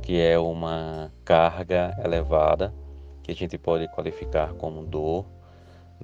que 0.00 0.20
é 0.20 0.38
uma 0.38 1.12
carga 1.24 1.92
elevada 2.04 2.72
que 3.22 3.30
a 3.30 3.34
gente 3.34 3.56
pode 3.56 3.88
qualificar 3.88 4.52
como 4.54 4.84
dor, 4.84 5.26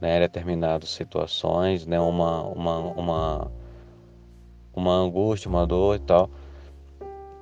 né, 0.01 0.21
determinadas 0.21 0.91
situações, 0.91 1.87
né, 1.87 1.99
uma, 1.99 2.43
uma, 2.43 2.79
uma, 2.79 3.53
uma 4.73 4.95
angústia, 4.95 5.49
uma 5.49 5.67
dor 5.67 5.97
e 5.97 6.01
tal, 6.01 6.31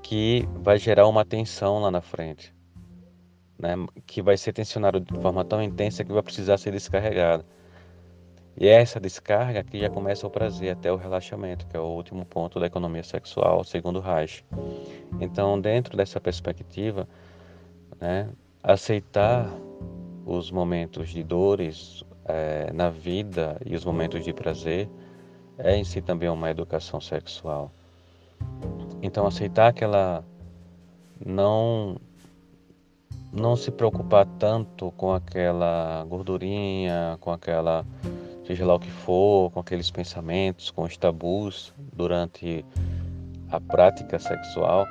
que 0.03 0.49
vai 0.55 0.79
gerar 0.79 1.07
uma 1.07 1.25
tensão 1.25 1.81
lá 1.81 1.91
na 1.91 2.01
frente, 2.01 2.55
né, 3.59 3.75
que 4.07 4.23
vai 4.23 4.37
ser 4.37 4.53
tensionado 4.53 5.01
de 5.01 5.21
forma 5.21 5.45
tão 5.45 5.63
intensa 5.63 6.05
que 6.05 6.13
vai 6.13 6.23
precisar 6.23 6.59
ser 6.59 6.73
descarregada. 6.73 7.45
E 8.59 8.69
é 8.69 8.81
essa 8.81 8.99
descarga 8.99 9.63
que 9.63 9.79
já 9.79 9.91
começa 9.91 10.27
o 10.27 10.31
prazer 10.31 10.71
até 10.71 10.91
o 10.91 10.97
relaxamento, 10.97 11.67
que 11.67 11.77
é 11.77 11.81
o 11.81 11.85
último 11.85 12.25
ponto 12.25 12.59
da 12.59 12.67
economia 12.67 13.03
sexual, 13.03 13.63
segundo 13.65 14.01
Reich. 14.01 14.43
Então, 15.21 15.61
dentro 15.61 15.95
dessa 15.95 16.19
perspectiva, 16.19 17.07
né, 18.01 18.31
aceitar 18.67 19.49
os 20.27 20.51
momentos 20.51 21.11
de 21.11 21.23
dores 21.23 22.03
é, 22.25 22.73
na 22.73 22.91
vida 22.91 23.61
e 23.65 23.77
os 23.77 23.85
momentos 23.85 24.25
de 24.25 24.33
prazer 24.33 24.91
é 25.57 25.77
em 25.77 25.85
si 25.85 26.03
também 26.03 26.29
uma 26.29 26.51
educação 26.51 27.01
sexual. 27.01 27.71
Então, 29.01 29.25
aceitar 29.25 29.73
que 29.73 29.85
ela 29.85 30.25
não 31.25 31.97
não 33.33 33.55
se 33.55 33.71
preocupar 33.71 34.27
tanto 34.39 34.91
com 34.93 35.13
aquela 35.13 36.05
gordurinha, 36.09 37.17
com 37.21 37.31
aquela 37.31 37.87
seja 38.45 38.65
lá 38.67 38.75
o 38.75 38.81
que 38.81 38.91
for, 38.91 39.51
com 39.53 39.61
aqueles 39.61 39.91
pensamentos, 39.91 40.71
com 40.71 40.83
os 40.83 40.97
tabus 40.97 41.73
durante 41.93 42.65
a 43.51 43.61
prática 43.61 44.19
sexual, 44.19 44.87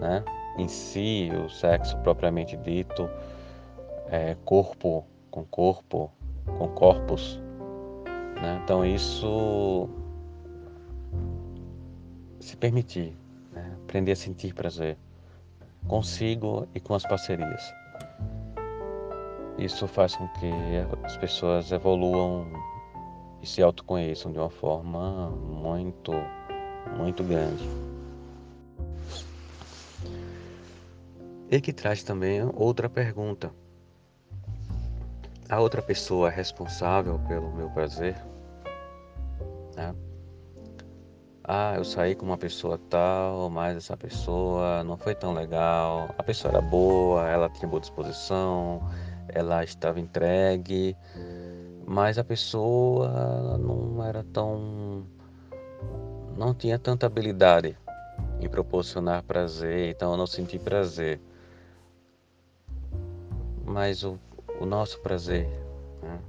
né? 0.00 0.24
Em 0.56 0.68
si, 0.68 1.30
o 1.44 1.48
sexo 1.48 1.96
propriamente 1.98 2.56
dito, 2.56 3.08
é, 4.08 4.36
corpo 4.44 5.04
com 5.30 5.44
corpo, 5.44 6.10
com 6.58 6.68
corpos, 6.68 7.40
né? 8.40 8.60
Então 8.62 8.84
isso 8.84 9.88
se 12.38 12.56
permitir, 12.56 13.16
né? 13.52 13.76
aprender 13.82 14.12
a 14.12 14.16
sentir 14.16 14.54
prazer 14.54 14.96
consigo 15.88 16.66
e 16.74 16.80
com 16.80 16.94
as 16.94 17.02
parcerias. 17.02 17.74
Isso 19.58 19.86
faz 19.86 20.16
com 20.16 20.26
que 20.28 20.50
as 21.04 21.16
pessoas 21.16 21.70
evoluam 21.70 22.46
e 23.42 23.46
se 23.46 23.62
autoconheçam 23.62 24.32
de 24.32 24.38
uma 24.38 24.50
forma 24.50 25.30
muito, 25.30 26.12
muito 26.96 27.22
grande. 27.22 27.93
E 31.54 31.60
que 31.60 31.72
traz 31.72 32.02
também 32.02 32.42
outra 32.52 32.90
pergunta. 32.90 33.48
A 35.48 35.60
outra 35.60 35.80
pessoa 35.80 36.28
responsável 36.28 37.16
pelo 37.28 37.54
meu 37.54 37.70
prazer, 37.70 38.16
né? 39.76 39.94
Ah, 41.44 41.74
eu 41.76 41.84
saí 41.84 42.16
com 42.16 42.26
uma 42.26 42.36
pessoa 42.36 42.76
tal, 42.90 43.48
mas 43.50 43.76
essa 43.76 43.96
pessoa 43.96 44.82
não 44.82 44.96
foi 44.96 45.14
tão 45.14 45.32
legal. 45.32 46.12
A 46.18 46.24
pessoa 46.24 46.50
era 46.50 46.60
boa, 46.60 47.30
ela 47.30 47.48
tinha 47.48 47.68
boa 47.68 47.80
disposição, 47.80 48.82
ela 49.28 49.62
estava 49.62 50.00
entregue, 50.00 50.96
mas 51.86 52.18
a 52.18 52.24
pessoa 52.24 53.56
não 53.58 54.04
era 54.04 54.24
tão. 54.24 55.06
não 56.36 56.52
tinha 56.52 56.80
tanta 56.80 57.06
habilidade 57.06 57.78
em 58.40 58.48
proporcionar 58.48 59.22
prazer, 59.22 59.90
então 59.90 60.10
eu 60.10 60.16
não 60.16 60.26
senti 60.26 60.58
prazer. 60.58 61.20
Mas 63.74 64.04
o, 64.04 64.16
o 64.60 64.64
nosso 64.64 65.00
prazer 65.00 65.48
né, 66.00 66.20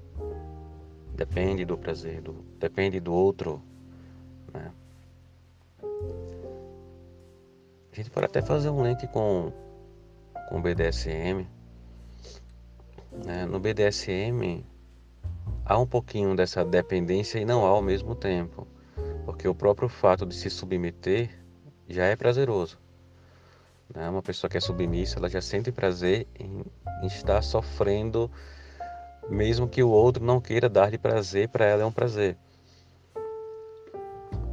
depende 1.15 1.63
do 1.63 1.77
prazer, 1.77 2.19
do, 2.19 2.34
depende 2.60 2.99
do 2.99 3.13
outro. 3.13 3.62
Né? 4.51 4.71
A 7.91 7.95
gente 7.95 8.10
pode 8.10 8.25
até 8.25 8.41
fazer 8.41 8.71
um 8.71 8.84
link 8.84 9.08
com, 9.10 9.53
com 10.49 10.60
BDSM 10.60 11.47
né? 13.23 13.45
No 13.45 13.60
BDSM 13.60 14.65
há 15.63 15.77
um 15.77 15.86
pouquinho 15.86 16.36
dessa 16.36 16.65
dependência 16.65 17.39
e 17.39 17.45
não 17.45 17.63
há 17.63 17.69
ao 17.69 17.81
mesmo 17.81 18.15
tempo, 18.15 18.67
porque 19.23 19.47
o 19.47 19.53
próprio 19.55 19.88
fato 19.88 20.25
de 20.25 20.36
se 20.36 20.49
submeter 20.49 21.29
já 21.88 22.05
é 22.05 22.15
prazeroso. 22.15 22.79
Né? 23.95 24.10
Uma 24.10 24.21
pessoa 24.21 24.49
que 24.49 24.58
é 24.58 24.60
submissa, 24.60 25.17
ela 25.17 25.29
já 25.29 25.41
sente 25.41 25.71
prazer 25.71 26.27
em, 26.38 26.63
em 27.01 27.08
estar 27.08 27.41
sofrendo, 27.41 28.29
mesmo 29.29 29.67
que 29.67 29.81
o 29.81 29.89
outro 29.89 30.23
não 30.23 30.41
queira 30.41 30.67
dar-lhe 30.67 30.97
prazer, 30.97 31.49
para 31.49 31.65
ela 31.65 31.84
é 31.84 31.86
um 31.86 31.91
prazer. 31.91 32.38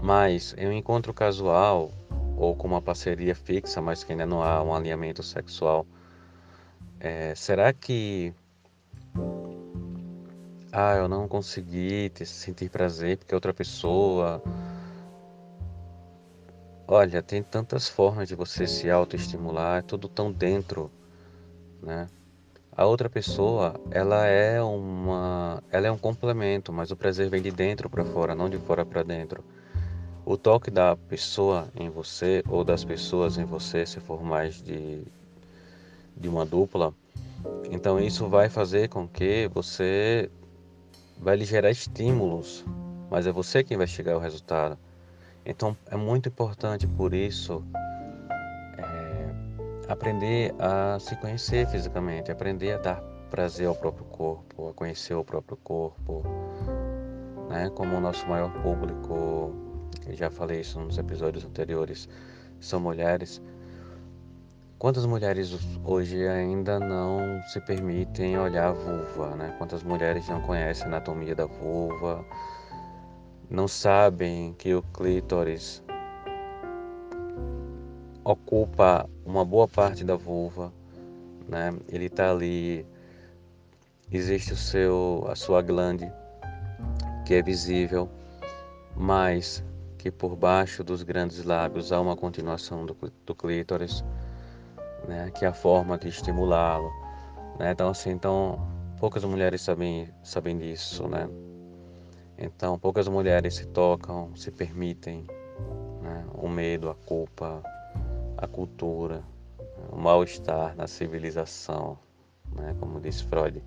Mas 0.01 0.55
em 0.57 0.67
um 0.67 0.73
encontro 0.73 1.13
casual 1.13 1.91
ou 2.37 2.57
com 2.57 2.67
uma 2.67 2.83
parceria 2.83 3.35
fixa, 3.35 3.81
mas 3.81 4.03
que 4.03 4.13
ainda 4.13 4.27
não 4.27 4.43
há 4.43 4.63
um 4.63 4.75
alinhamento 4.75 5.23
sexual, 5.23 5.87
é, 6.99 7.35
será 7.35 7.73
que 7.73 8.35
ah, 10.75 10.95
eu 10.95 11.07
não 11.07 11.29
consegui 11.29 12.11
sentir 12.25 12.71
prazer 12.71 13.19
porque 13.19 13.35
outra 13.35 13.53
pessoa. 13.53 14.43
Olha, 16.95 17.23
tem 17.23 17.43
tantas 17.43 17.89
formas 17.89 18.29
de 18.29 18.35
você 18.35 18.67
se 18.67 18.91
autoestimular, 18.91 19.79
é 19.79 19.81
tudo 19.83 20.11
tão 20.11 20.31
dentro, 20.31 20.91
né? 21.83 22.07
A 22.71 22.85
outra 22.85 23.09
pessoa, 23.09 23.81
ela 23.91 24.27
é 24.27 24.61
uma, 24.61 25.63
ela 25.71 25.87
é 25.87 25.91
um 25.91 25.97
complemento, 25.97 26.71
mas 26.71 26.91
o 26.91 26.97
prazer 26.97 27.31
vem 27.31 27.41
de 27.41 27.51
dentro 27.51 27.89
para 27.89 28.05
fora, 28.05 28.35
não 28.35 28.47
de 28.47 28.59
fora 28.59 28.85
para 28.85 29.03
dentro. 29.03 29.43
O 30.27 30.37
toque 30.37 30.71
da 30.71 30.95
pessoa 30.95 31.67
em 31.75 31.89
você 31.89 32.45
ou 32.47 32.63
das 32.63 32.85
pessoas 32.85 33.39
em 33.39 33.47
você, 33.47 33.87
se 33.87 33.99
for 33.99 34.23
mais 34.23 34.61
de 34.61 35.03
de 36.15 36.29
uma 36.29 36.45
dupla, 36.45 36.93
então 37.71 37.99
isso 37.99 38.29
vai 38.29 38.51
fazer 38.51 38.91
com 38.91 39.09
que 39.09 39.49
você 39.49 40.31
vai 41.17 41.37
lhe 41.37 41.47
gerar 41.47 41.71
estímulos, 41.71 42.67
mas 43.11 43.27
é 43.27 43.33
você 43.33 43.65
quem 43.65 43.79
vai 43.79 43.87
chegar 43.87 44.13
ao 44.13 44.21
resultado. 44.21 44.79
Então 45.45 45.77
é 45.91 45.97
muito 45.97 46.29
importante 46.29 46.87
por 46.87 47.13
isso 47.13 47.65
é, 48.79 49.93
aprender 49.93 50.55
a 50.59 50.99
se 51.01 51.17
conhecer 51.17 51.67
fisicamente, 51.69 52.31
aprender 52.31 52.73
a 52.73 52.79
dar 52.79 53.13
prazer 53.31 53.67
ao 53.67 53.75
próprio 53.75 54.05
corpo, 54.05 54.69
a 54.69 54.75
conhecer 54.75 55.15
o 55.15 55.25
próprio 55.25 55.57
corpo, 55.57 56.23
né? 57.49 57.71
Como 57.71 57.97
o 57.97 58.01
nosso 58.01 58.27
maior 58.29 58.53
público, 58.63 59.53
eu 60.07 60.15
já 60.15 60.31
falei 60.31 60.61
isso 60.61 60.79
nos 60.79 60.99
episódios 60.99 61.45
anteriores, 61.45 62.09
são 62.61 62.79
mulheres. 62.79 63.41
Quantas 64.79 65.07
mulheres 65.07 65.57
hoje 65.85 66.27
ainda 66.27 66.79
não 66.79 67.41
se 67.49 67.61
permitem 67.61 68.39
olhar 68.39 68.69
a 68.69 68.73
vulva, 68.73 69.35
né? 69.37 69.55
Quantas 69.59 69.83
mulheres 69.83 70.29
não 70.29 70.41
conhecem 70.43 70.85
a 70.85 70.89
anatomia 70.89 71.35
da 71.35 71.47
vulva, 71.47 72.25
não 73.53 73.69
sabem 73.69 74.55
que 74.55 74.75
o 74.75 74.83
clítoris 74.83 75.85
ocupa 78.25 79.07
uma 79.27 79.45
boa 79.45 79.69
parte 79.69 80.03
da 80.05 80.17
vulva, 80.17 80.73
né? 81.47 81.71
Ele 81.87 82.07
está 82.07 82.31
ali, 82.31 82.87
existe 84.11 84.55
o 84.55 84.57
seu, 84.57 85.27
a 85.29 85.37
sua 85.37 85.61
glande 85.61 86.11
que 87.27 87.35
é 87.35 87.43
visível, 87.43 88.09
mas 88.97 89.63
que 89.99 90.11
por 90.11 90.35
baixo 90.35 90.83
dos 90.83 91.03
grandes 91.03 91.45
lábios 91.45 91.93
há 91.93 92.01
uma 92.01 92.17
continuação 92.17 92.87
do, 92.87 92.97
do 93.27 93.35
clítoris 93.35 94.03
né, 95.07 95.31
que 95.35 95.45
é 95.45 95.49
a 95.49 95.53
forma 95.53 95.99
de 95.99 96.09
estimulá-lo. 96.09 96.91
Né? 97.59 97.73
Então, 97.73 97.91
assim, 97.91 98.11
então, 98.11 98.67
poucas 98.99 99.25
mulheres 99.25 99.61
sabem, 99.61 100.09
sabem 100.23 100.57
disso, 100.57 101.07
né? 101.07 101.29
Então, 102.45 102.77
poucas 102.77 103.07
mulheres 103.07 103.55
se 103.55 103.67
tocam, 103.67 104.35
se 104.35 104.51
permitem 104.51 105.25
né? 106.03 106.27
o 106.35 106.49
medo, 106.49 106.91
a 106.91 106.95
culpa, 106.95 107.63
a 108.37 108.49
cultura, 108.49 109.23
o 109.89 109.97
mal-estar 109.97 110.75
na 110.75 110.89
civilização, 110.89 111.97
né? 112.53 112.75
como 112.81 113.01
diz 113.01 113.21
Freud. 113.21 113.63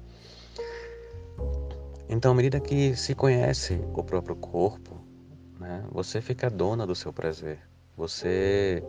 Então, 2.10 2.34
à 2.34 2.36
medida 2.36 2.60
que 2.60 2.98
se 2.98 3.16
conhece 3.16 3.82
o 3.94 4.04
próprio 4.04 4.36
corpo, 4.36 5.00
né? 5.58 5.86
você 5.90 6.20
fica 6.20 6.50
dona 6.50 6.86
do 6.86 6.94
seu 6.94 7.14
prazer. 7.14 7.60
Você 7.96 8.84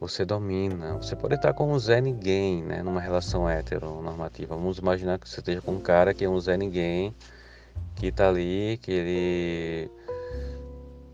você 0.00 0.24
domina. 0.24 0.94
Você 0.94 1.16
pode 1.16 1.34
estar 1.34 1.52
com 1.52 1.72
um 1.72 1.78
Zé 1.78 2.00
Ninguém, 2.00 2.62
né? 2.62 2.84
Numa 2.84 3.00
relação 3.00 3.50
heteronormativa. 3.50 4.54
Vamos 4.54 4.78
imaginar 4.78 5.18
que 5.18 5.28
você 5.28 5.40
esteja 5.40 5.60
com 5.60 5.72
um 5.72 5.80
cara 5.80 6.14
que 6.14 6.24
é 6.24 6.28
um 6.28 6.38
Zé 6.38 6.56
Ninguém 6.56 7.12
que 7.96 8.12
tá 8.12 8.28
ali, 8.28 8.78
que 8.82 8.92
ele 8.92 9.90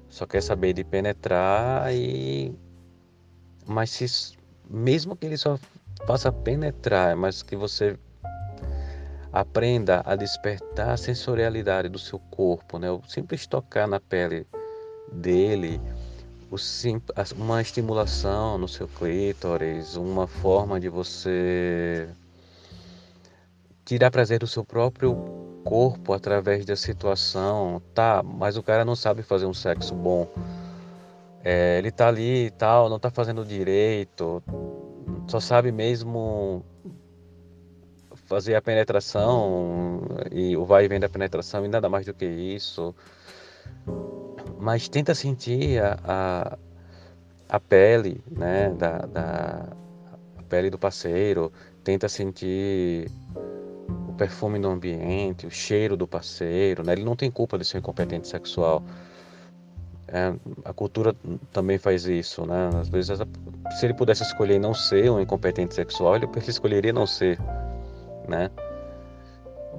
só 0.08 0.26
quer 0.26 0.42
saber 0.42 0.72
de 0.72 0.84
penetrar 0.84 1.92
e 1.92 2.54
mas 3.66 3.90
se 3.90 4.36
mesmo 4.68 5.16
que 5.16 5.26
ele 5.26 5.36
só 5.36 5.58
faça 6.06 6.30
penetrar, 6.30 7.16
mas 7.16 7.42
que 7.42 7.56
você 7.56 7.98
aprenda 9.32 10.02
a 10.04 10.14
despertar 10.14 10.90
a 10.90 10.96
sensorialidade 10.96 11.88
do 11.88 11.98
seu 11.98 12.18
corpo, 12.18 12.78
né? 12.78 12.90
O 12.90 13.02
simples 13.08 13.46
tocar 13.46 13.88
na 13.88 13.98
pele 13.98 14.46
dele, 15.10 15.80
sim, 16.56 17.02
uma 17.36 17.60
estimulação 17.60 18.56
no 18.58 18.68
seu 18.68 18.86
clítoris, 18.86 19.96
uma 19.96 20.26
forma 20.26 20.78
de 20.78 20.88
você 20.88 22.08
tirar 23.84 24.10
prazer 24.10 24.38
do 24.38 24.46
seu 24.46 24.64
próprio 24.64 25.43
corpo 25.64 26.12
através 26.12 26.64
da 26.64 26.76
situação, 26.76 27.82
tá? 27.94 28.22
Mas 28.22 28.56
o 28.56 28.62
cara 28.62 28.84
não 28.84 28.94
sabe 28.94 29.22
fazer 29.22 29.46
um 29.46 29.54
sexo 29.54 29.94
bom. 29.94 30.28
É, 31.42 31.78
ele 31.78 31.90
tá 31.90 32.08
ali 32.08 32.46
e 32.46 32.50
tal, 32.50 32.88
não 32.88 32.98
tá 32.98 33.10
fazendo 33.10 33.44
direito, 33.44 34.42
só 35.26 35.40
sabe 35.40 35.72
mesmo 35.72 36.64
fazer 38.26 38.54
a 38.54 38.62
penetração 38.62 40.00
e 40.30 40.56
o 40.56 40.64
vai 40.64 40.84
e 40.84 40.88
vem 40.88 40.98
da 40.98 41.08
penetração 41.08 41.64
e 41.64 41.68
nada 41.68 41.88
mais 41.88 42.06
do 42.06 42.14
que 42.14 42.24
isso. 42.24 42.94
Mas 44.58 44.88
tenta 44.88 45.14
sentir 45.14 45.82
a, 45.82 45.98
a, 46.04 46.58
a 47.48 47.60
pele, 47.60 48.22
né, 48.30 48.70
da, 48.70 48.98
da 48.98 49.68
pele 50.48 50.70
do 50.70 50.78
parceiro, 50.78 51.52
tenta 51.82 52.08
sentir 52.08 53.10
o 54.08 54.12
perfume 54.14 54.58
no 54.58 54.70
ambiente, 54.70 55.46
o 55.46 55.50
cheiro 55.50 55.96
do 55.96 56.06
parceiro, 56.06 56.84
né? 56.84 56.92
Ele 56.92 57.04
não 57.04 57.16
tem 57.16 57.30
culpa 57.30 57.58
de 57.58 57.64
ser 57.64 57.78
incompetente 57.78 58.28
sexual. 58.28 58.82
É, 60.08 60.32
a 60.64 60.72
cultura 60.72 61.14
também 61.52 61.78
faz 61.78 62.06
isso, 62.06 62.46
né? 62.46 62.70
Às 62.80 62.88
vezes, 62.88 63.18
se 63.78 63.86
ele 63.86 63.94
pudesse 63.94 64.22
escolher 64.22 64.60
não 64.60 64.74
ser 64.74 65.10
um 65.10 65.20
incompetente 65.20 65.74
sexual, 65.74 66.16
ele 66.16 66.28
escolheria 66.46 66.92
não 66.92 67.06
ser 67.06 67.38
né? 68.28 68.50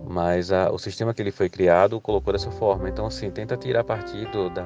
Mas 0.08 0.52
a, 0.52 0.72
o 0.72 0.78
sistema 0.78 1.13
que 1.13 1.22
ele 1.22 1.32
foi 1.32 1.50
criado 1.50 2.00
colocou 2.00 2.34
dessa 2.34 2.52
forma. 2.52 2.89
Então, 2.89 3.06
assim, 3.08 3.32
tenta 3.32 3.58
tirar 3.58 3.84
partido 3.84 4.50
da, 4.50 4.63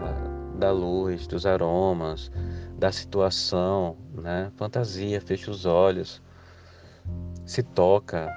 da 0.58 0.71
luz, 0.71 1.28
dos 1.28 1.45
aromas, 1.45 2.32
da 2.78 2.91
situação, 2.91 3.97
né? 4.13 4.52
Fantasia, 4.58 5.21
fecha 5.21 5.49
os 5.49 5.65
olhos, 5.65 6.21
se 7.45 7.63
toca, 7.63 8.32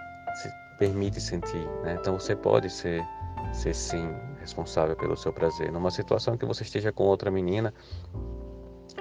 permite 0.82 1.20
sentir, 1.20 1.64
né? 1.84 1.96
Então, 2.00 2.18
você 2.18 2.34
pode 2.34 2.68
ser, 2.68 3.06
ser 3.52 3.72
sim 3.72 4.12
responsável 4.40 4.96
pelo 4.96 5.16
seu 5.16 5.32
prazer. 5.32 5.70
Numa 5.70 5.92
situação 5.92 6.36
que 6.36 6.44
você 6.44 6.64
esteja 6.64 6.90
com 6.90 7.04
outra 7.04 7.30
menina, 7.30 7.72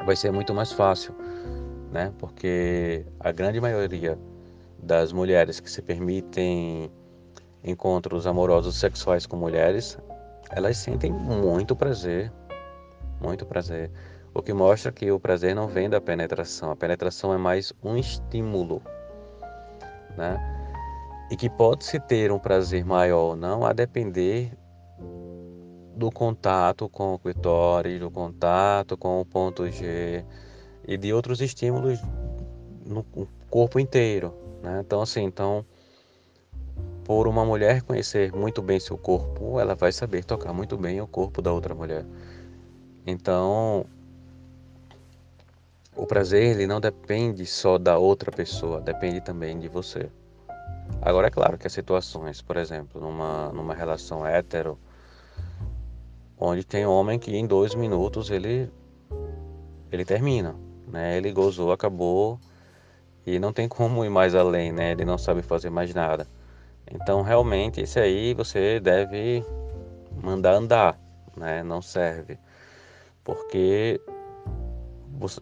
vai 0.06 0.16
ser 0.16 0.32
muito 0.32 0.54
mais 0.54 0.72
fácil, 0.72 1.12
né? 1.92 2.14
Porque 2.20 3.04
a 3.20 3.32
grande 3.32 3.60
maioria 3.60 4.16
das 4.78 5.12
mulheres 5.12 5.60
que 5.60 5.72
se 5.72 5.82
permitem 5.82 6.92
encontros 7.64 8.28
amorosos 8.28 8.76
sexuais 8.76 9.26
com 9.26 9.36
mulheres, 9.36 9.98
elas 10.52 10.78
sentem 10.78 11.12
muito 11.12 11.76
prazer, 11.76 12.32
muito 13.20 13.44
prazer. 13.44 13.90
O 14.36 14.44
que 14.44 14.54
mostra 14.54 14.92
que 14.92 15.12
o 15.12 15.20
prazer 15.20 15.56
não 15.56 15.68
vem 15.68 15.90
da 15.90 16.00
penetração, 16.00 16.70
a 16.70 16.76
penetração 16.76 17.34
é 17.34 17.38
mais 17.40 17.74
um 17.84 17.98
estímulo, 17.98 18.84
né? 20.16 20.61
E 21.32 21.36
que 21.38 21.50
pode-se 21.50 21.98
ter 21.98 22.30
um 22.30 22.38
prazer 22.38 22.86
maior 22.86 23.30
ou 23.30 23.36
não 23.38 23.66
a 23.66 23.72
depender 23.72 24.52
do 25.96 26.12
contato 26.12 26.90
com 26.90 27.14
o 27.14 27.20
clitóris, 27.20 28.02
do 28.02 28.12
contato 28.12 28.98
com 28.98 29.22
o 29.22 29.26
ponto 29.26 29.66
G 29.72 30.26
e 30.86 30.98
de 30.98 31.14
outros 31.14 31.40
estímulos 31.40 32.00
no 32.86 33.06
corpo 33.50 33.80
inteiro, 33.80 34.34
né? 34.62 34.82
Então, 34.86 35.02
assim, 35.02 35.24
então, 35.24 35.66
por 37.06 37.28
uma 37.28 37.46
mulher 37.46 37.82
conhecer 37.82 38.34
muito 38.34 38.62
bem 38.62 38.80
seu 38.80 38.98
corpo, 38.98 39.58
ela 39.58 39.74
vai 39.74 39.94
saber 39.94 40.26
tocar 40.26 40.52
muito 40.52 40.78
bem 40.78 41.00
o 41.00 41.08
corpo 41.08 41.42
da 41.42 41.54
outra 41.54 41.74
mulher. 41.74 42.06
Então, 43.08 43.86
o 45.96 46.06
prazer 46.06 46.56
ele 46.56 46.68
não 46.68 46.82
depende 46.82 47.46
só 47.46 47.78
da 47.78 47.98
outra 47.98 48.32
pessoa, 48.32 48.82
depende 48.82 49.22
também 49.22 49.60
de 49.60 49.70
você. 49.70 50.10
Agora 51.00 51.28
é 51.28 51.32
claro 51.32 51.58
que 51.58 51.68
há 51.68 51.70
situações, 51.70 52.42
por 52.42 52.58
exemplo, 52.58 53.00
numa, 53.00 53.52
numa 53.54 53.74
relação 53.74 54.26
hétero, 54.26 54.80
onde 56.38 56.64
tem 56.64 56.86
homem 56.86 57.20
que 57.20 57.36
em 57.36 57.46
dois 57.46 57.76
minutos 57.76 58.32
ele 58.32 58.72
ele 59.92 60.06
termina, 60.06 60.56
né? 60.88 61.18
Ele 61.18 61.32
gozou, 61.32 61.72
acabou, 61.72 62.40
e 63.26 63.38
não 63.40 63.54
tem 63.54 63.68
como 63.68 64.04
ir 64.06 64.10
mais 64.10 64.34
além, 64.34 64.72
né? 64.72 64.92
Ele 64.92 65.06
não 65.06 65.18
sabe 65.18 65.42
fazer 65.42 65.70
mais 65.70 65.94
nada. 65.94 66.28
Então, 66.90 67.22
realmente, 67.22 67.82
esse 67.82 68.00
aí 68.00 68.34
você 68.34 68.80
deve 68.80 69.46
mandar 70.22 70.54
andar, 70.54 71.00
né? 71.36 71.64
Não 71.64 71.82
serve. 71.82 72.40
Porque 73.24 74.02
você, 75.20 75.40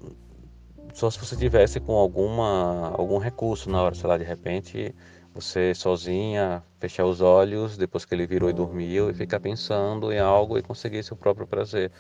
só 0.93 1.09
se 1.09 1.19
você 1.19 1.35
tivesse 1.35 1.79
com 1.79 1.93
alguma 1.93 2.89
algum 2.97 3.17
recurso 3.17 3.69
na 3.69 3.81
hora, 3.81 3.95
sei 3.95 4.09
lá, 4.09 4.17
de 4.17 4.23
repente 4.23 4.93
você 5.41 5.73
sozinha 5.75 6.63
fechar 6.79 7.05
os 7.05 7.21
olhos 7.21 7.77
depois 7.77 8.05
que 8.05 8.13
ele 8.13 8.27
virou 8.27 8.49
e 8.49 8.53
dormiu 8.53 9.09
e 9.09 9.13
ficar 9.13 9.39
pensando 9.39 10.11
em 10.11 10.19
algo 10.19 10.57
e 10.57 10.61
conseguir 10.61 11.03
seu 11.03 11.15
próprio 11.17 11.47
prazer, 11.47 11.91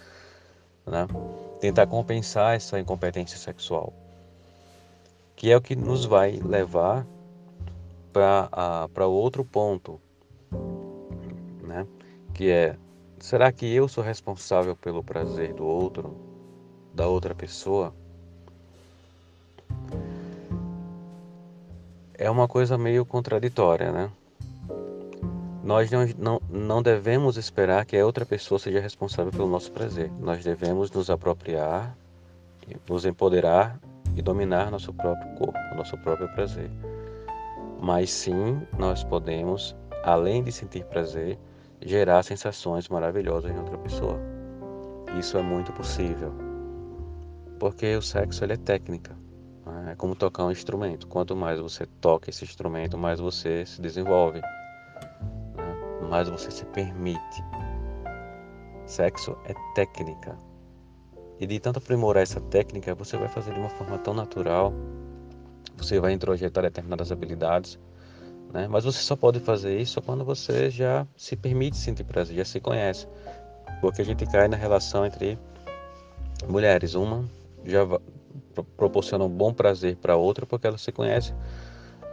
né? 0.85 1.07
Tentar 1.59 1.87
compensar 1.87 2.55
essa 2.55 2.79
incompetência 2.79 3.37
sexual 3.37 3.93
que 5.39 5.49
é 5.49 5.55
o 5.55 5.61
que 5.61 5.73
nos 5.73 6.03
vai 6.03 6.31
levar 6.31 7.07
para 8.11 9.07
outro 9.07 9.45
ponto, 9.45 10.01
né? 11.63 11.87
Que 12.33 12.51
é, 12.51 12.77
será 13.19 13.49
que 13.49 13.65
eu 13.73 13.87
sou 13.87 14.03
responsável 14.03 14.75
pelo 14.75 15.01
prazer 15.01 15.53
do 15.53 15.65
outro, 15.65 16.13
da 16.93 17.07
outra 17.07 17.33
pessoa? 17.33 17.95
É 22.21 22.29
uma 22.29 22.49
coisa 22.49 22.77
meio 22.77 23.05
contraditória, 23.05 23.93
né? 23.93 24.11
Nós 25.63 25.89
não, 25.89 26.05
não, 26.17 26.41
não 26.49 26.81
devemos 26.83 27.37
esperar 27.37 27.85
que 27.85 27.95
a 27.97 28.05
outra 28.05 28.25
pessoa 28.25 28.59
seja 28.59 28.81
responsável 28.81 29.31
pelo 29.31 29.47
nosso 29.47 29.71
prazer. 29.71 30.11
Nós 30.19 30.43
devemos 30.43 30.91
nos 30.91 31.09
apropriar, 31.09 31.95
nos 32.89 33.05
empoderar 33.05 33.79
e 34.17 34.21
dominar 34.21 34.69
nosso 34.69 34.93
próprio 34.93 35.33
corpo, 35.35 35.57
nosso 35.77 35.97
próprio 35.99 36.27
prazer. 36.33 36.69
Mas 37.81 38.11
sim, 38.11 38.61
nós 38.77 39.01
podemos, 39.01 39.73
além 40.03 40.43
de 40.43 40.51
sentir 40.51 40.83
prazer, 40.83 41.39
gerar 41.81 42.21
sensações 42.23 42.89
maravilhosas 42.89 43.49
em 43.49 43.57
outra 43.57 43.77
pessoa. 43.77 44.19
Isso 45.17 45.37
é 45.37 45.41
muito 45.41 45.71
possível. 45.71 46.33
Porque 47.57 47.95
o 47.95 48.01
sexo 48.01 48.43
é 48.43 48.57
técnica. 48.57 49.15
É 49.91 49.95
como 49.95 50.15
tocar 50.15 50.45
um 50.45 50.51
instrumento. 50.51 51.07
Quanto 51.07 51.35
mais 51.35 51.59
você 51.59 51.85
toca 51.85 52.29
esse 52.29 52.43
instrumento, 52.43 52.97
mais 52.97 53.19
você 53.19 53.65
se 53.65 53.81
desenvolve. 53.81 54.41
Né? 54.41 56.07
Mais 56.09 56.29
você 56.29 56.51
se 56.51 56.65
permite. 56.65 57.43
Sexo 58.85 59.37
é 59.45 59.53
técnica. 59.75 60.37
E 61.39 61.47
de 61.47 61.59
tanto 61.59 61.77
aprimorar 61.77 62.23
essa 62.23 62.41
técnica, 62.41 62.93
você 62.95 63.15
vai 63.17 63.29
fazer 63.29 63.53
de 63.53 63.59
uma 63.59 63.69
forma 63.69 63.97
tão 63.97 64.13
natural, 64.13 64.73
você 65.77 65.99
vai 65.99 66.11
introjetar 66.11 66.63
determinadas 66.63 67.11
habilidades, 67.11 67.79
né? 68.51 68.67
Mas 68.67 68.83
você 68.83 68.99
só 68.99 69.15
pode 69.15 69.39
fazer 69.39 69.79
isso 69.79 70.01
quando 70.01 70.25
você 70.25 70.69
já 70.69 71.07
se 71.15 71.35
permite 71.35 71.77
sentir 71.77 72.03
prazer, 72.03 72.35
já 72.35 72.45
se 72.45 72.59
conhece. 72.59 73.07
Porque 73.79 74.01
a 74.01 74.05
gente 74.05 74.25
cai 74.25 74.47
na 74.47 74.57
relação 74.57 75.05
entre 75.05 75.39
mulheres, 76.47 76.95
uma 76.95 77.23
já 77.63 77.85
proporciona 78.77 79.23
um 79.23 79.29
bom 79.29 79.53
prazer 79.53 79.95
para 79.97 80.15
outra 80.15 80.45
porque 80.45 80.67
ela 80.67 80.77
se 80.77 80.91
conhece 80.91 81.33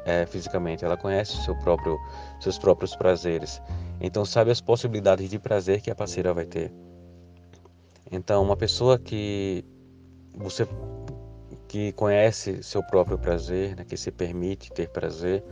é, 0.04 0.24
fisicamente, 0.24 0.84
ela 0.84 0.96
conhece 0.96 1.42
seu 1.42 1.56
próprio, 1.56 1.98
seus 2.40 2.58
próprios 2.58 2.94
prazeres. 2.94 3.60
Então 4.00 4.24
sabe 4.24 4.50
as 4.50 4.60
possibilidades 4.60 5.28
de 5.28 5.38
prazer 5.38 5.80
que 5.80 5.90
a 5.90 5.94
parceira 5.94 6.32
vai 6.32 6.46
ter. 6.46 6.72
Então, 8.10 8.40
uma 8.40 8.56
pessoa 8.56 8.98
que 8.98 9.64
você 10.36 10.66
que 11.66 11.90
conhece 11.92 12.62
seu 12.62 12.80
próprio 12.82 13.18
prazer, 13.18 13.74
né, 13.74 13.84
que 13.84 13.96
se 13.96 14.12
permite 14.12 14.70
ter 14.70 14.88
prazer, 14.88 15.42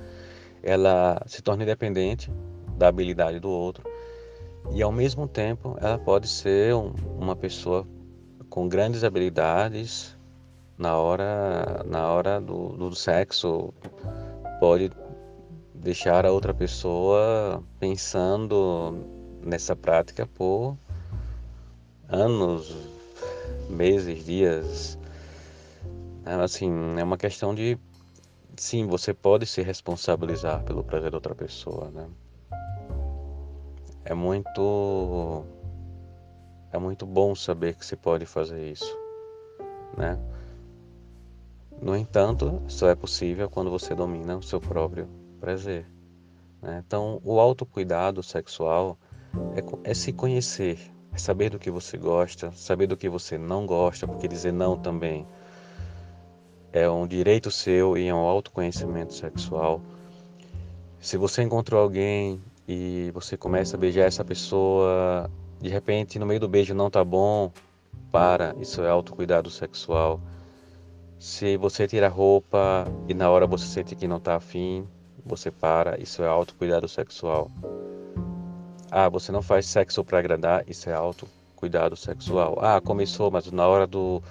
ela 0.63 1.21
se 1.27 1.43
torna 1.43 1.65
independente 1.65 2.31
da 2.79 2.87
habilidade 2.87 3.41
do 3.41 3.51
outro 3.51 3.83
e 4.73 4.83
ao 4.83 4.93
mesmo 4.93 5.27
tempo 5.27 5.77
ela 5.81 5.99
pode 5.99 6.29
ser 6.29 6.75
um, 6.75 6.95
uma 7.19 7.35
pessoa 7.35 7.87
com 8.49 8.69
grandes 8.69 9.05
habilidades 9.05 10.17
na 10.77 10.97
hora 10.97 11.85
na 11.87 12.09
hora 12.11 12.41
do, 12.41 12.71
do 12.71 12.95
sexo 12.95 13.73
pode 14.59 14.91
deixar 15.75 16.25
a 16.25 16.33
outra 16.33 16.55
pessoa 16.55 17.63
pensando 17.79 18.95
nessa 19.45 19.77
prática 19.77 20.27
por 20.27 20.77
anos, 22.09 22.75
meses, 23.69 24.25
dias. 24.25 24.99
É, 26.25 26.35
assim, 26.35 26.71
é 26.99 27.05
uma 27.05 27.19
questão 27.19 27.55
de 27.55 27.79
sim, 28.57 28.87
você 28.87 29.13
pode 29.13 29.47
se 29.47 29.63
responsabilizar 29.63 30.63
pelo 30.65 30.83
prazer 30.83 31.11
da 31.11 31.17
outra 31.19 31.35
pessoa, 31.35 31.91
né? 31.91 32.09
É 34.05 34.15
muito 34.15 35.45
é 36.73 36.79
muito 36.79 37.07
bom 37.07 37.35
saber 37.35 37.77
que 37.77 37.85
se 37.85 37.97
pode 37.97 38.27
fazer 38.27 38.71
isso, 38.71 38.99
né? 39.97 40.19
No 41.81 41.97
entanto, 41.97 42.63
só 42.69 42.89
é 42.89 42.95
possível 42.95 43.49
quando 43.51 43.71
você 43.71 43.95
domina 43.95 44.37
o 44.37 44.43
seu 44.43 44.61
próprio 44.61 45.09
prazer. 45.41 45.87
Né? 46.63 46.83
Então, 46.87 47.21
o 47.25 47.39
autocuidado 47.39 48.23
sexual 48.23 48.99
é, 49.55 49.91
é 49.91 49.95
se 49.95 50.13
conhecer, 50.13 50.79
é 51.13 51.19
saber 51.19 51.51
do 51.51 51.59
que 51.59 51.71
você 51.71 51.99
gosta, 51.99 52.51
saber 52.53 52.87
do 52.87 52.97
que 52.97 53.09
você 53.09 53.37
não 53.37 53.67
gosta, 53.67 54.07
porque 54.07 54.27
dizer 54.27 54.53
não 54.53 54.77
também 54.77 55.27
é 56.73 56.89
um 56.91 57.07
direito 57.07 57.51
seu 57.51 57.97
e 57.97 58.09
é 58.09 58.15
um 58.15 58.19
autoconhecimento 58.19 59.15
sexual. 59.15 59.81
Se 60.99 61.17
você 61.17 61.43
encontrou 61.43 61.81
alguém 61.81 62.43
e 62.67 63.11
você 63.13 63.37
começa 63.37 63.77
a 63.77 63.79
beijar 63.79 64.07
essa 64.07 64.25
pessoa, 64.25 65.31
de 65.61 65.69
repente 65.69 66.19
no 66.19 66.27
meio 66.27 66.41
do 66.41 66.49
beijo 66.49 66.75
não 66.75 66.91
tá 66.91 67.05
bom, 67.05 67.53
para, 68.11 68.55
isso 68.59 68.83
é 68.83 68.89
autocuidado 68.89 69.51
sexual. 69.51 70.21
Se 71.25 71.57
você 71.57 71.89
tira 71.89 72.09
a 72.09 72.11
roupa 72.11 72.87
e 73.09 73.15
na 73.15 73.31
hora 73.31 73.47
você 73.47 73.65
sente 73.65 73.97
que 73.97 74.07
não 74.07 74.21
tá 74.21 74.37
afim, 74.37 74.87
você 75.25 75.51
para, 75.51 75.99
isso 75.99 76.23
é 76.23 76.29
autocuidado 76.29 76.87
sexual. 76.87 77.51
Ah, 78.91 79.09
você 79.09 79.33
não 79.33 79.41
faz 79.41 79.65
sexo 79.65 80.05
para 80.05 80.19
agradar, 80.19 80.69
isso 80.69 80.91
é 80.91 80.93
autocuidado 80.93 81.97
sexual. 81.97 82.59
Ah, 82.61 82.79
começou, 82.79 83.31
mas 83.31 83.51
na 83.51 83.67
hora 83.67 83.87
do 83.87 84.23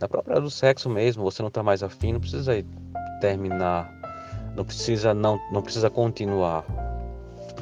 na 0.00 0.08
própria 0.08 0.32
hora 0.32 0.40
do 0.40 0.50
sexo 0.50 0.90
mesmo, 0.90 1.22
você 1.22 1.44
não 1.44 1.50
tá 1.50 1.62
mais 1.62 1.84
afim, 1.84 2.14
não 2.14 2.18
precisa 2.18 2.52
terminar, 3.20 3.88
não 4.56 4.64
precisa 4.64 5.14
não 5.14 5.38
não 5.52 5.62
precisa 5.62 5.88
continuar. 5.88 6.64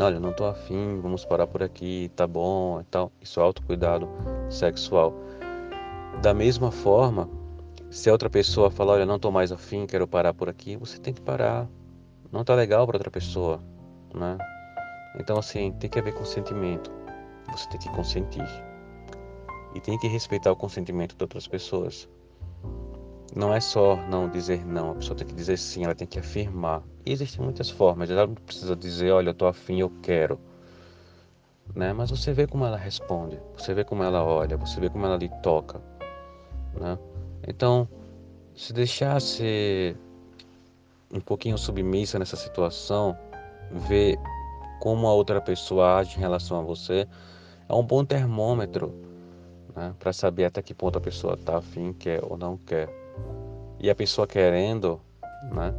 Olha, 0.01 0.19
não 0.19 0.33
tô 0.33 0.47
afim, 0.47 1.03
vamos 1.03 1.23
parar 1.23 1.47
por 1.47 1.63
aqui, 1.63 2.11
tá 2.17 2.27
bom, 2.27 2.81
então 2.81 3.13
isso 3.21 3.41
é 3.41 3.43
autocuidado 3.43 4.09
sexual. 4.49 5.13
Da 6.23 6.33
mesma 6.33 6.71
forma, 6.71 7.29
se 7.95 8.09
a 8.09 8.13
outra 8.13 8.29
pessoa 8.29 8.71
falar, 8.71 8.95
olha, 8.95 9.07
não 9.07 9.19
tô 9.19 9.31
mais 9.31 9.53
afim, 9.53 9.87
quero 9.87 10.07
parar 10.07 10.35
por 10.35 10.49
aqui, 10.49 10.77
você 10.77 10.99
tem 10.99 11.15
que 11.15 11.21
parar 11.21 11.69
não 12.35 12.43
tá 12.43 12.53
legal 12.53 12.85
para 12.85 12.97
outra 12.97 13.13
pessoa, 13.13 13.61
né? 14.13 14.37
Então 15.21 15.39
assim, 15.39 15.71
tem 15.71 15.89
que 15.89 16.01
haver 16.01 16.13
consentimento. 16.13 16.91
Você 17.53 17.69
tem 17.69 17.79
que 17.79 17.89
consentir. 17.91 18.45
E 19.73 19.81
tem 19.81 19.97
que 19.97 20.09
respeitar 20.09 20.51
o 20.51 20.57
consentimento 20.57 21.15
de 21.17 21.23
outras 21.23 21.47
pessoas. 21.47 22.09
Não 23.37 23.55
é 23.55 23.61
só 23.61 23.95
não 24.09 24.29
dizer 24.29 24.67
não, 24.67 24.91
a 24.91 24.95
pessoa 24.97 25.17
tem 25.17 25.29
que 25.29 25.35
dizer 25.35 25.57
sim, 25.57 25.85
ela 25.85 25.95
tem 25.95 26.09
que 26.09 26.19
afirmar. 26.19 26.83
E 27.07 27.13
existem 27.13 27.45
muitas 27.45 27.71
formas, 27.71 28.11
ela 28.11 28.27
não 28.27 28.35
precisa 28.35 28.75
dizer, 28.75 29.13
olha, 29.13 29.31
eu 29.31 29.35
tô 29.35 29.47
afim, 29.47 29.79
eu 29.79 29.93
quero. 30.03 30.41
Né? 31.73 31.93
Mas 31.93 32.11
você 32.11 32.33
vê 32.33 32.49
como 32.49 32.65
ela 32.65 32.77
responde, 32.77 33.39
você 33.57 33.73
vê 33.73 33.85
como 33.85 34.03
ela 34.03 34.25
olha, 34.25 34.57
você 34.57 34.81
vê 34.81 34.91
como 34.91 35.07
ela 35.07 35.17
lhe 35.17 35.29
toca. 35.41 35.81
Né? 36.75 36.99
Então, 37.47 37.89
se 38.55 38.73
deixasse 38.73 39.97
um 41.13 41.21
pouquinho 41.21 41.59
submissa 41.59 42.19
nessa 42.19 42.37
situação, 42.37 43.17
ver 43.71 44.19
como 44.81 45.07
a 45.07 45.13
outra 45.13 45.41
pessoa 45.41 45.99
age 45.99 46.17
em 46.17 46.21
relação 46.21 46.59
a 46.61 46.63
você, 46.63 47.07
é 47.69 47.75
um 47.75 47.85
bom 47.85 48.05
termômetro 48.05 48.93
né, 49.75 49.95
para 49.99 50.13
saber 50.13 50.45
até 50.45 50.63
que 50.63 50.75
ponto 50.75 50.99
a 50.99 51.01
pessoa 51.01 51.35
está 51.35 51.59
afim, 51.59 51.93
quer 51.93 52.21
ou 52.23 52.37
não 52.37 52.57
quer. 52.57 52.89
E 53.79 53.91
a 53.91 53.95
pessoa 53.95 54.27
querendo, 54.27 55.01
né, 55.53 55.75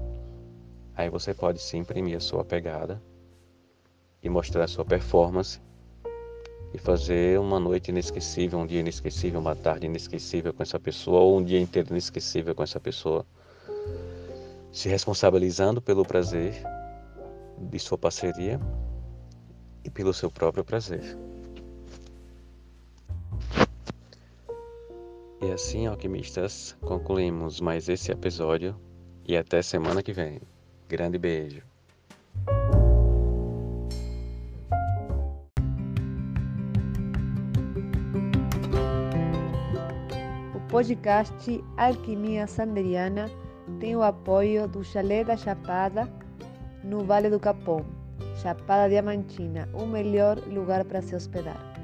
aí 0.95 1.10
você 1.10 1.34
pode 1.34 1.62
se 1.62 1.78
imprimir 1.78 2.17
a 2.17 2.19
sua 2.19 2.43
pegada 2.43 3.01
e 4.21 4.30
mostrar 4.30 4.63
a 4.63 4.67
sua 4.67 4.86
performance 4.86 5.62
e 6.75 6.77
fazer 6.77 7.39
uma 7.39 7.57
noite 7.57 7.89
inesquecível, 7.89 8.59
um 8.59 8.67
dia 8.67 8.81
inesquecível, 8.81 9.39
uma 9.39 9.55
tarde 9.55 9.85
inesquecível 9.85 10.53
com 10.53 10.61
essa 10.61 10.77
pessoa 10.77 11.21
ou 11.21 11.38
um 11.38 11.43
dia 11.43 11.59
inteiro 11.59 11.89
inesquecível 11.91 12.53
com 12.53 12.61
essa 12.61 12.81
pessoa 12.81 13.25
se 14.73 14.89
responsabilizando 14.89 15.81
pelo 15.81 16.03
prazer 16.03 16.53
de 17.57 17.79
sua 17.79 17.97
parceria 17.97 18.59
e 19.85 19.89
pelo 19.89 20.13
seu 20.13 20.29
próprio 20.29 20.65
prazer. 20.65 21.17
E 25.41 25.51
assim, 25.51 25.85
alquimistas, 25.85 26.75
concluímos 26.81 27.61
mais 27.61 27.88
esse 27.88 28.11
episódio 28.11 28.75
e 29.25 29.38
até 29.38 29.61
semana 29.61 30.03
que 30.03 30.11
vem. 30.11 30.41
Grande 30.89 31.17
beijo. 31.17 31.74
Podcast 40.75 41.63
Alquimia 41.77 42.45
Sanderiana 42.47 43.31
tem 43.79 43.95
o 43.95 44.03
apoio 44.03 44.67
do 44.67 44.83
Chalé 44.83 45.23
da 45.23 45.38
Chapada, 45.38 46.05
no 46.83 47.05
Vale 47.05 47.29
do 47.29 47.39
Capão. 47.39 47.85
Chapada 48.41 48.89
Diamantina, 48.89 49.69
o 49.73 49.85
melhor 49.85 50.38
lugar 50.39 50.83
para 50.83 51.01
se 51.01 51.15
hospedar. 51.15 51.74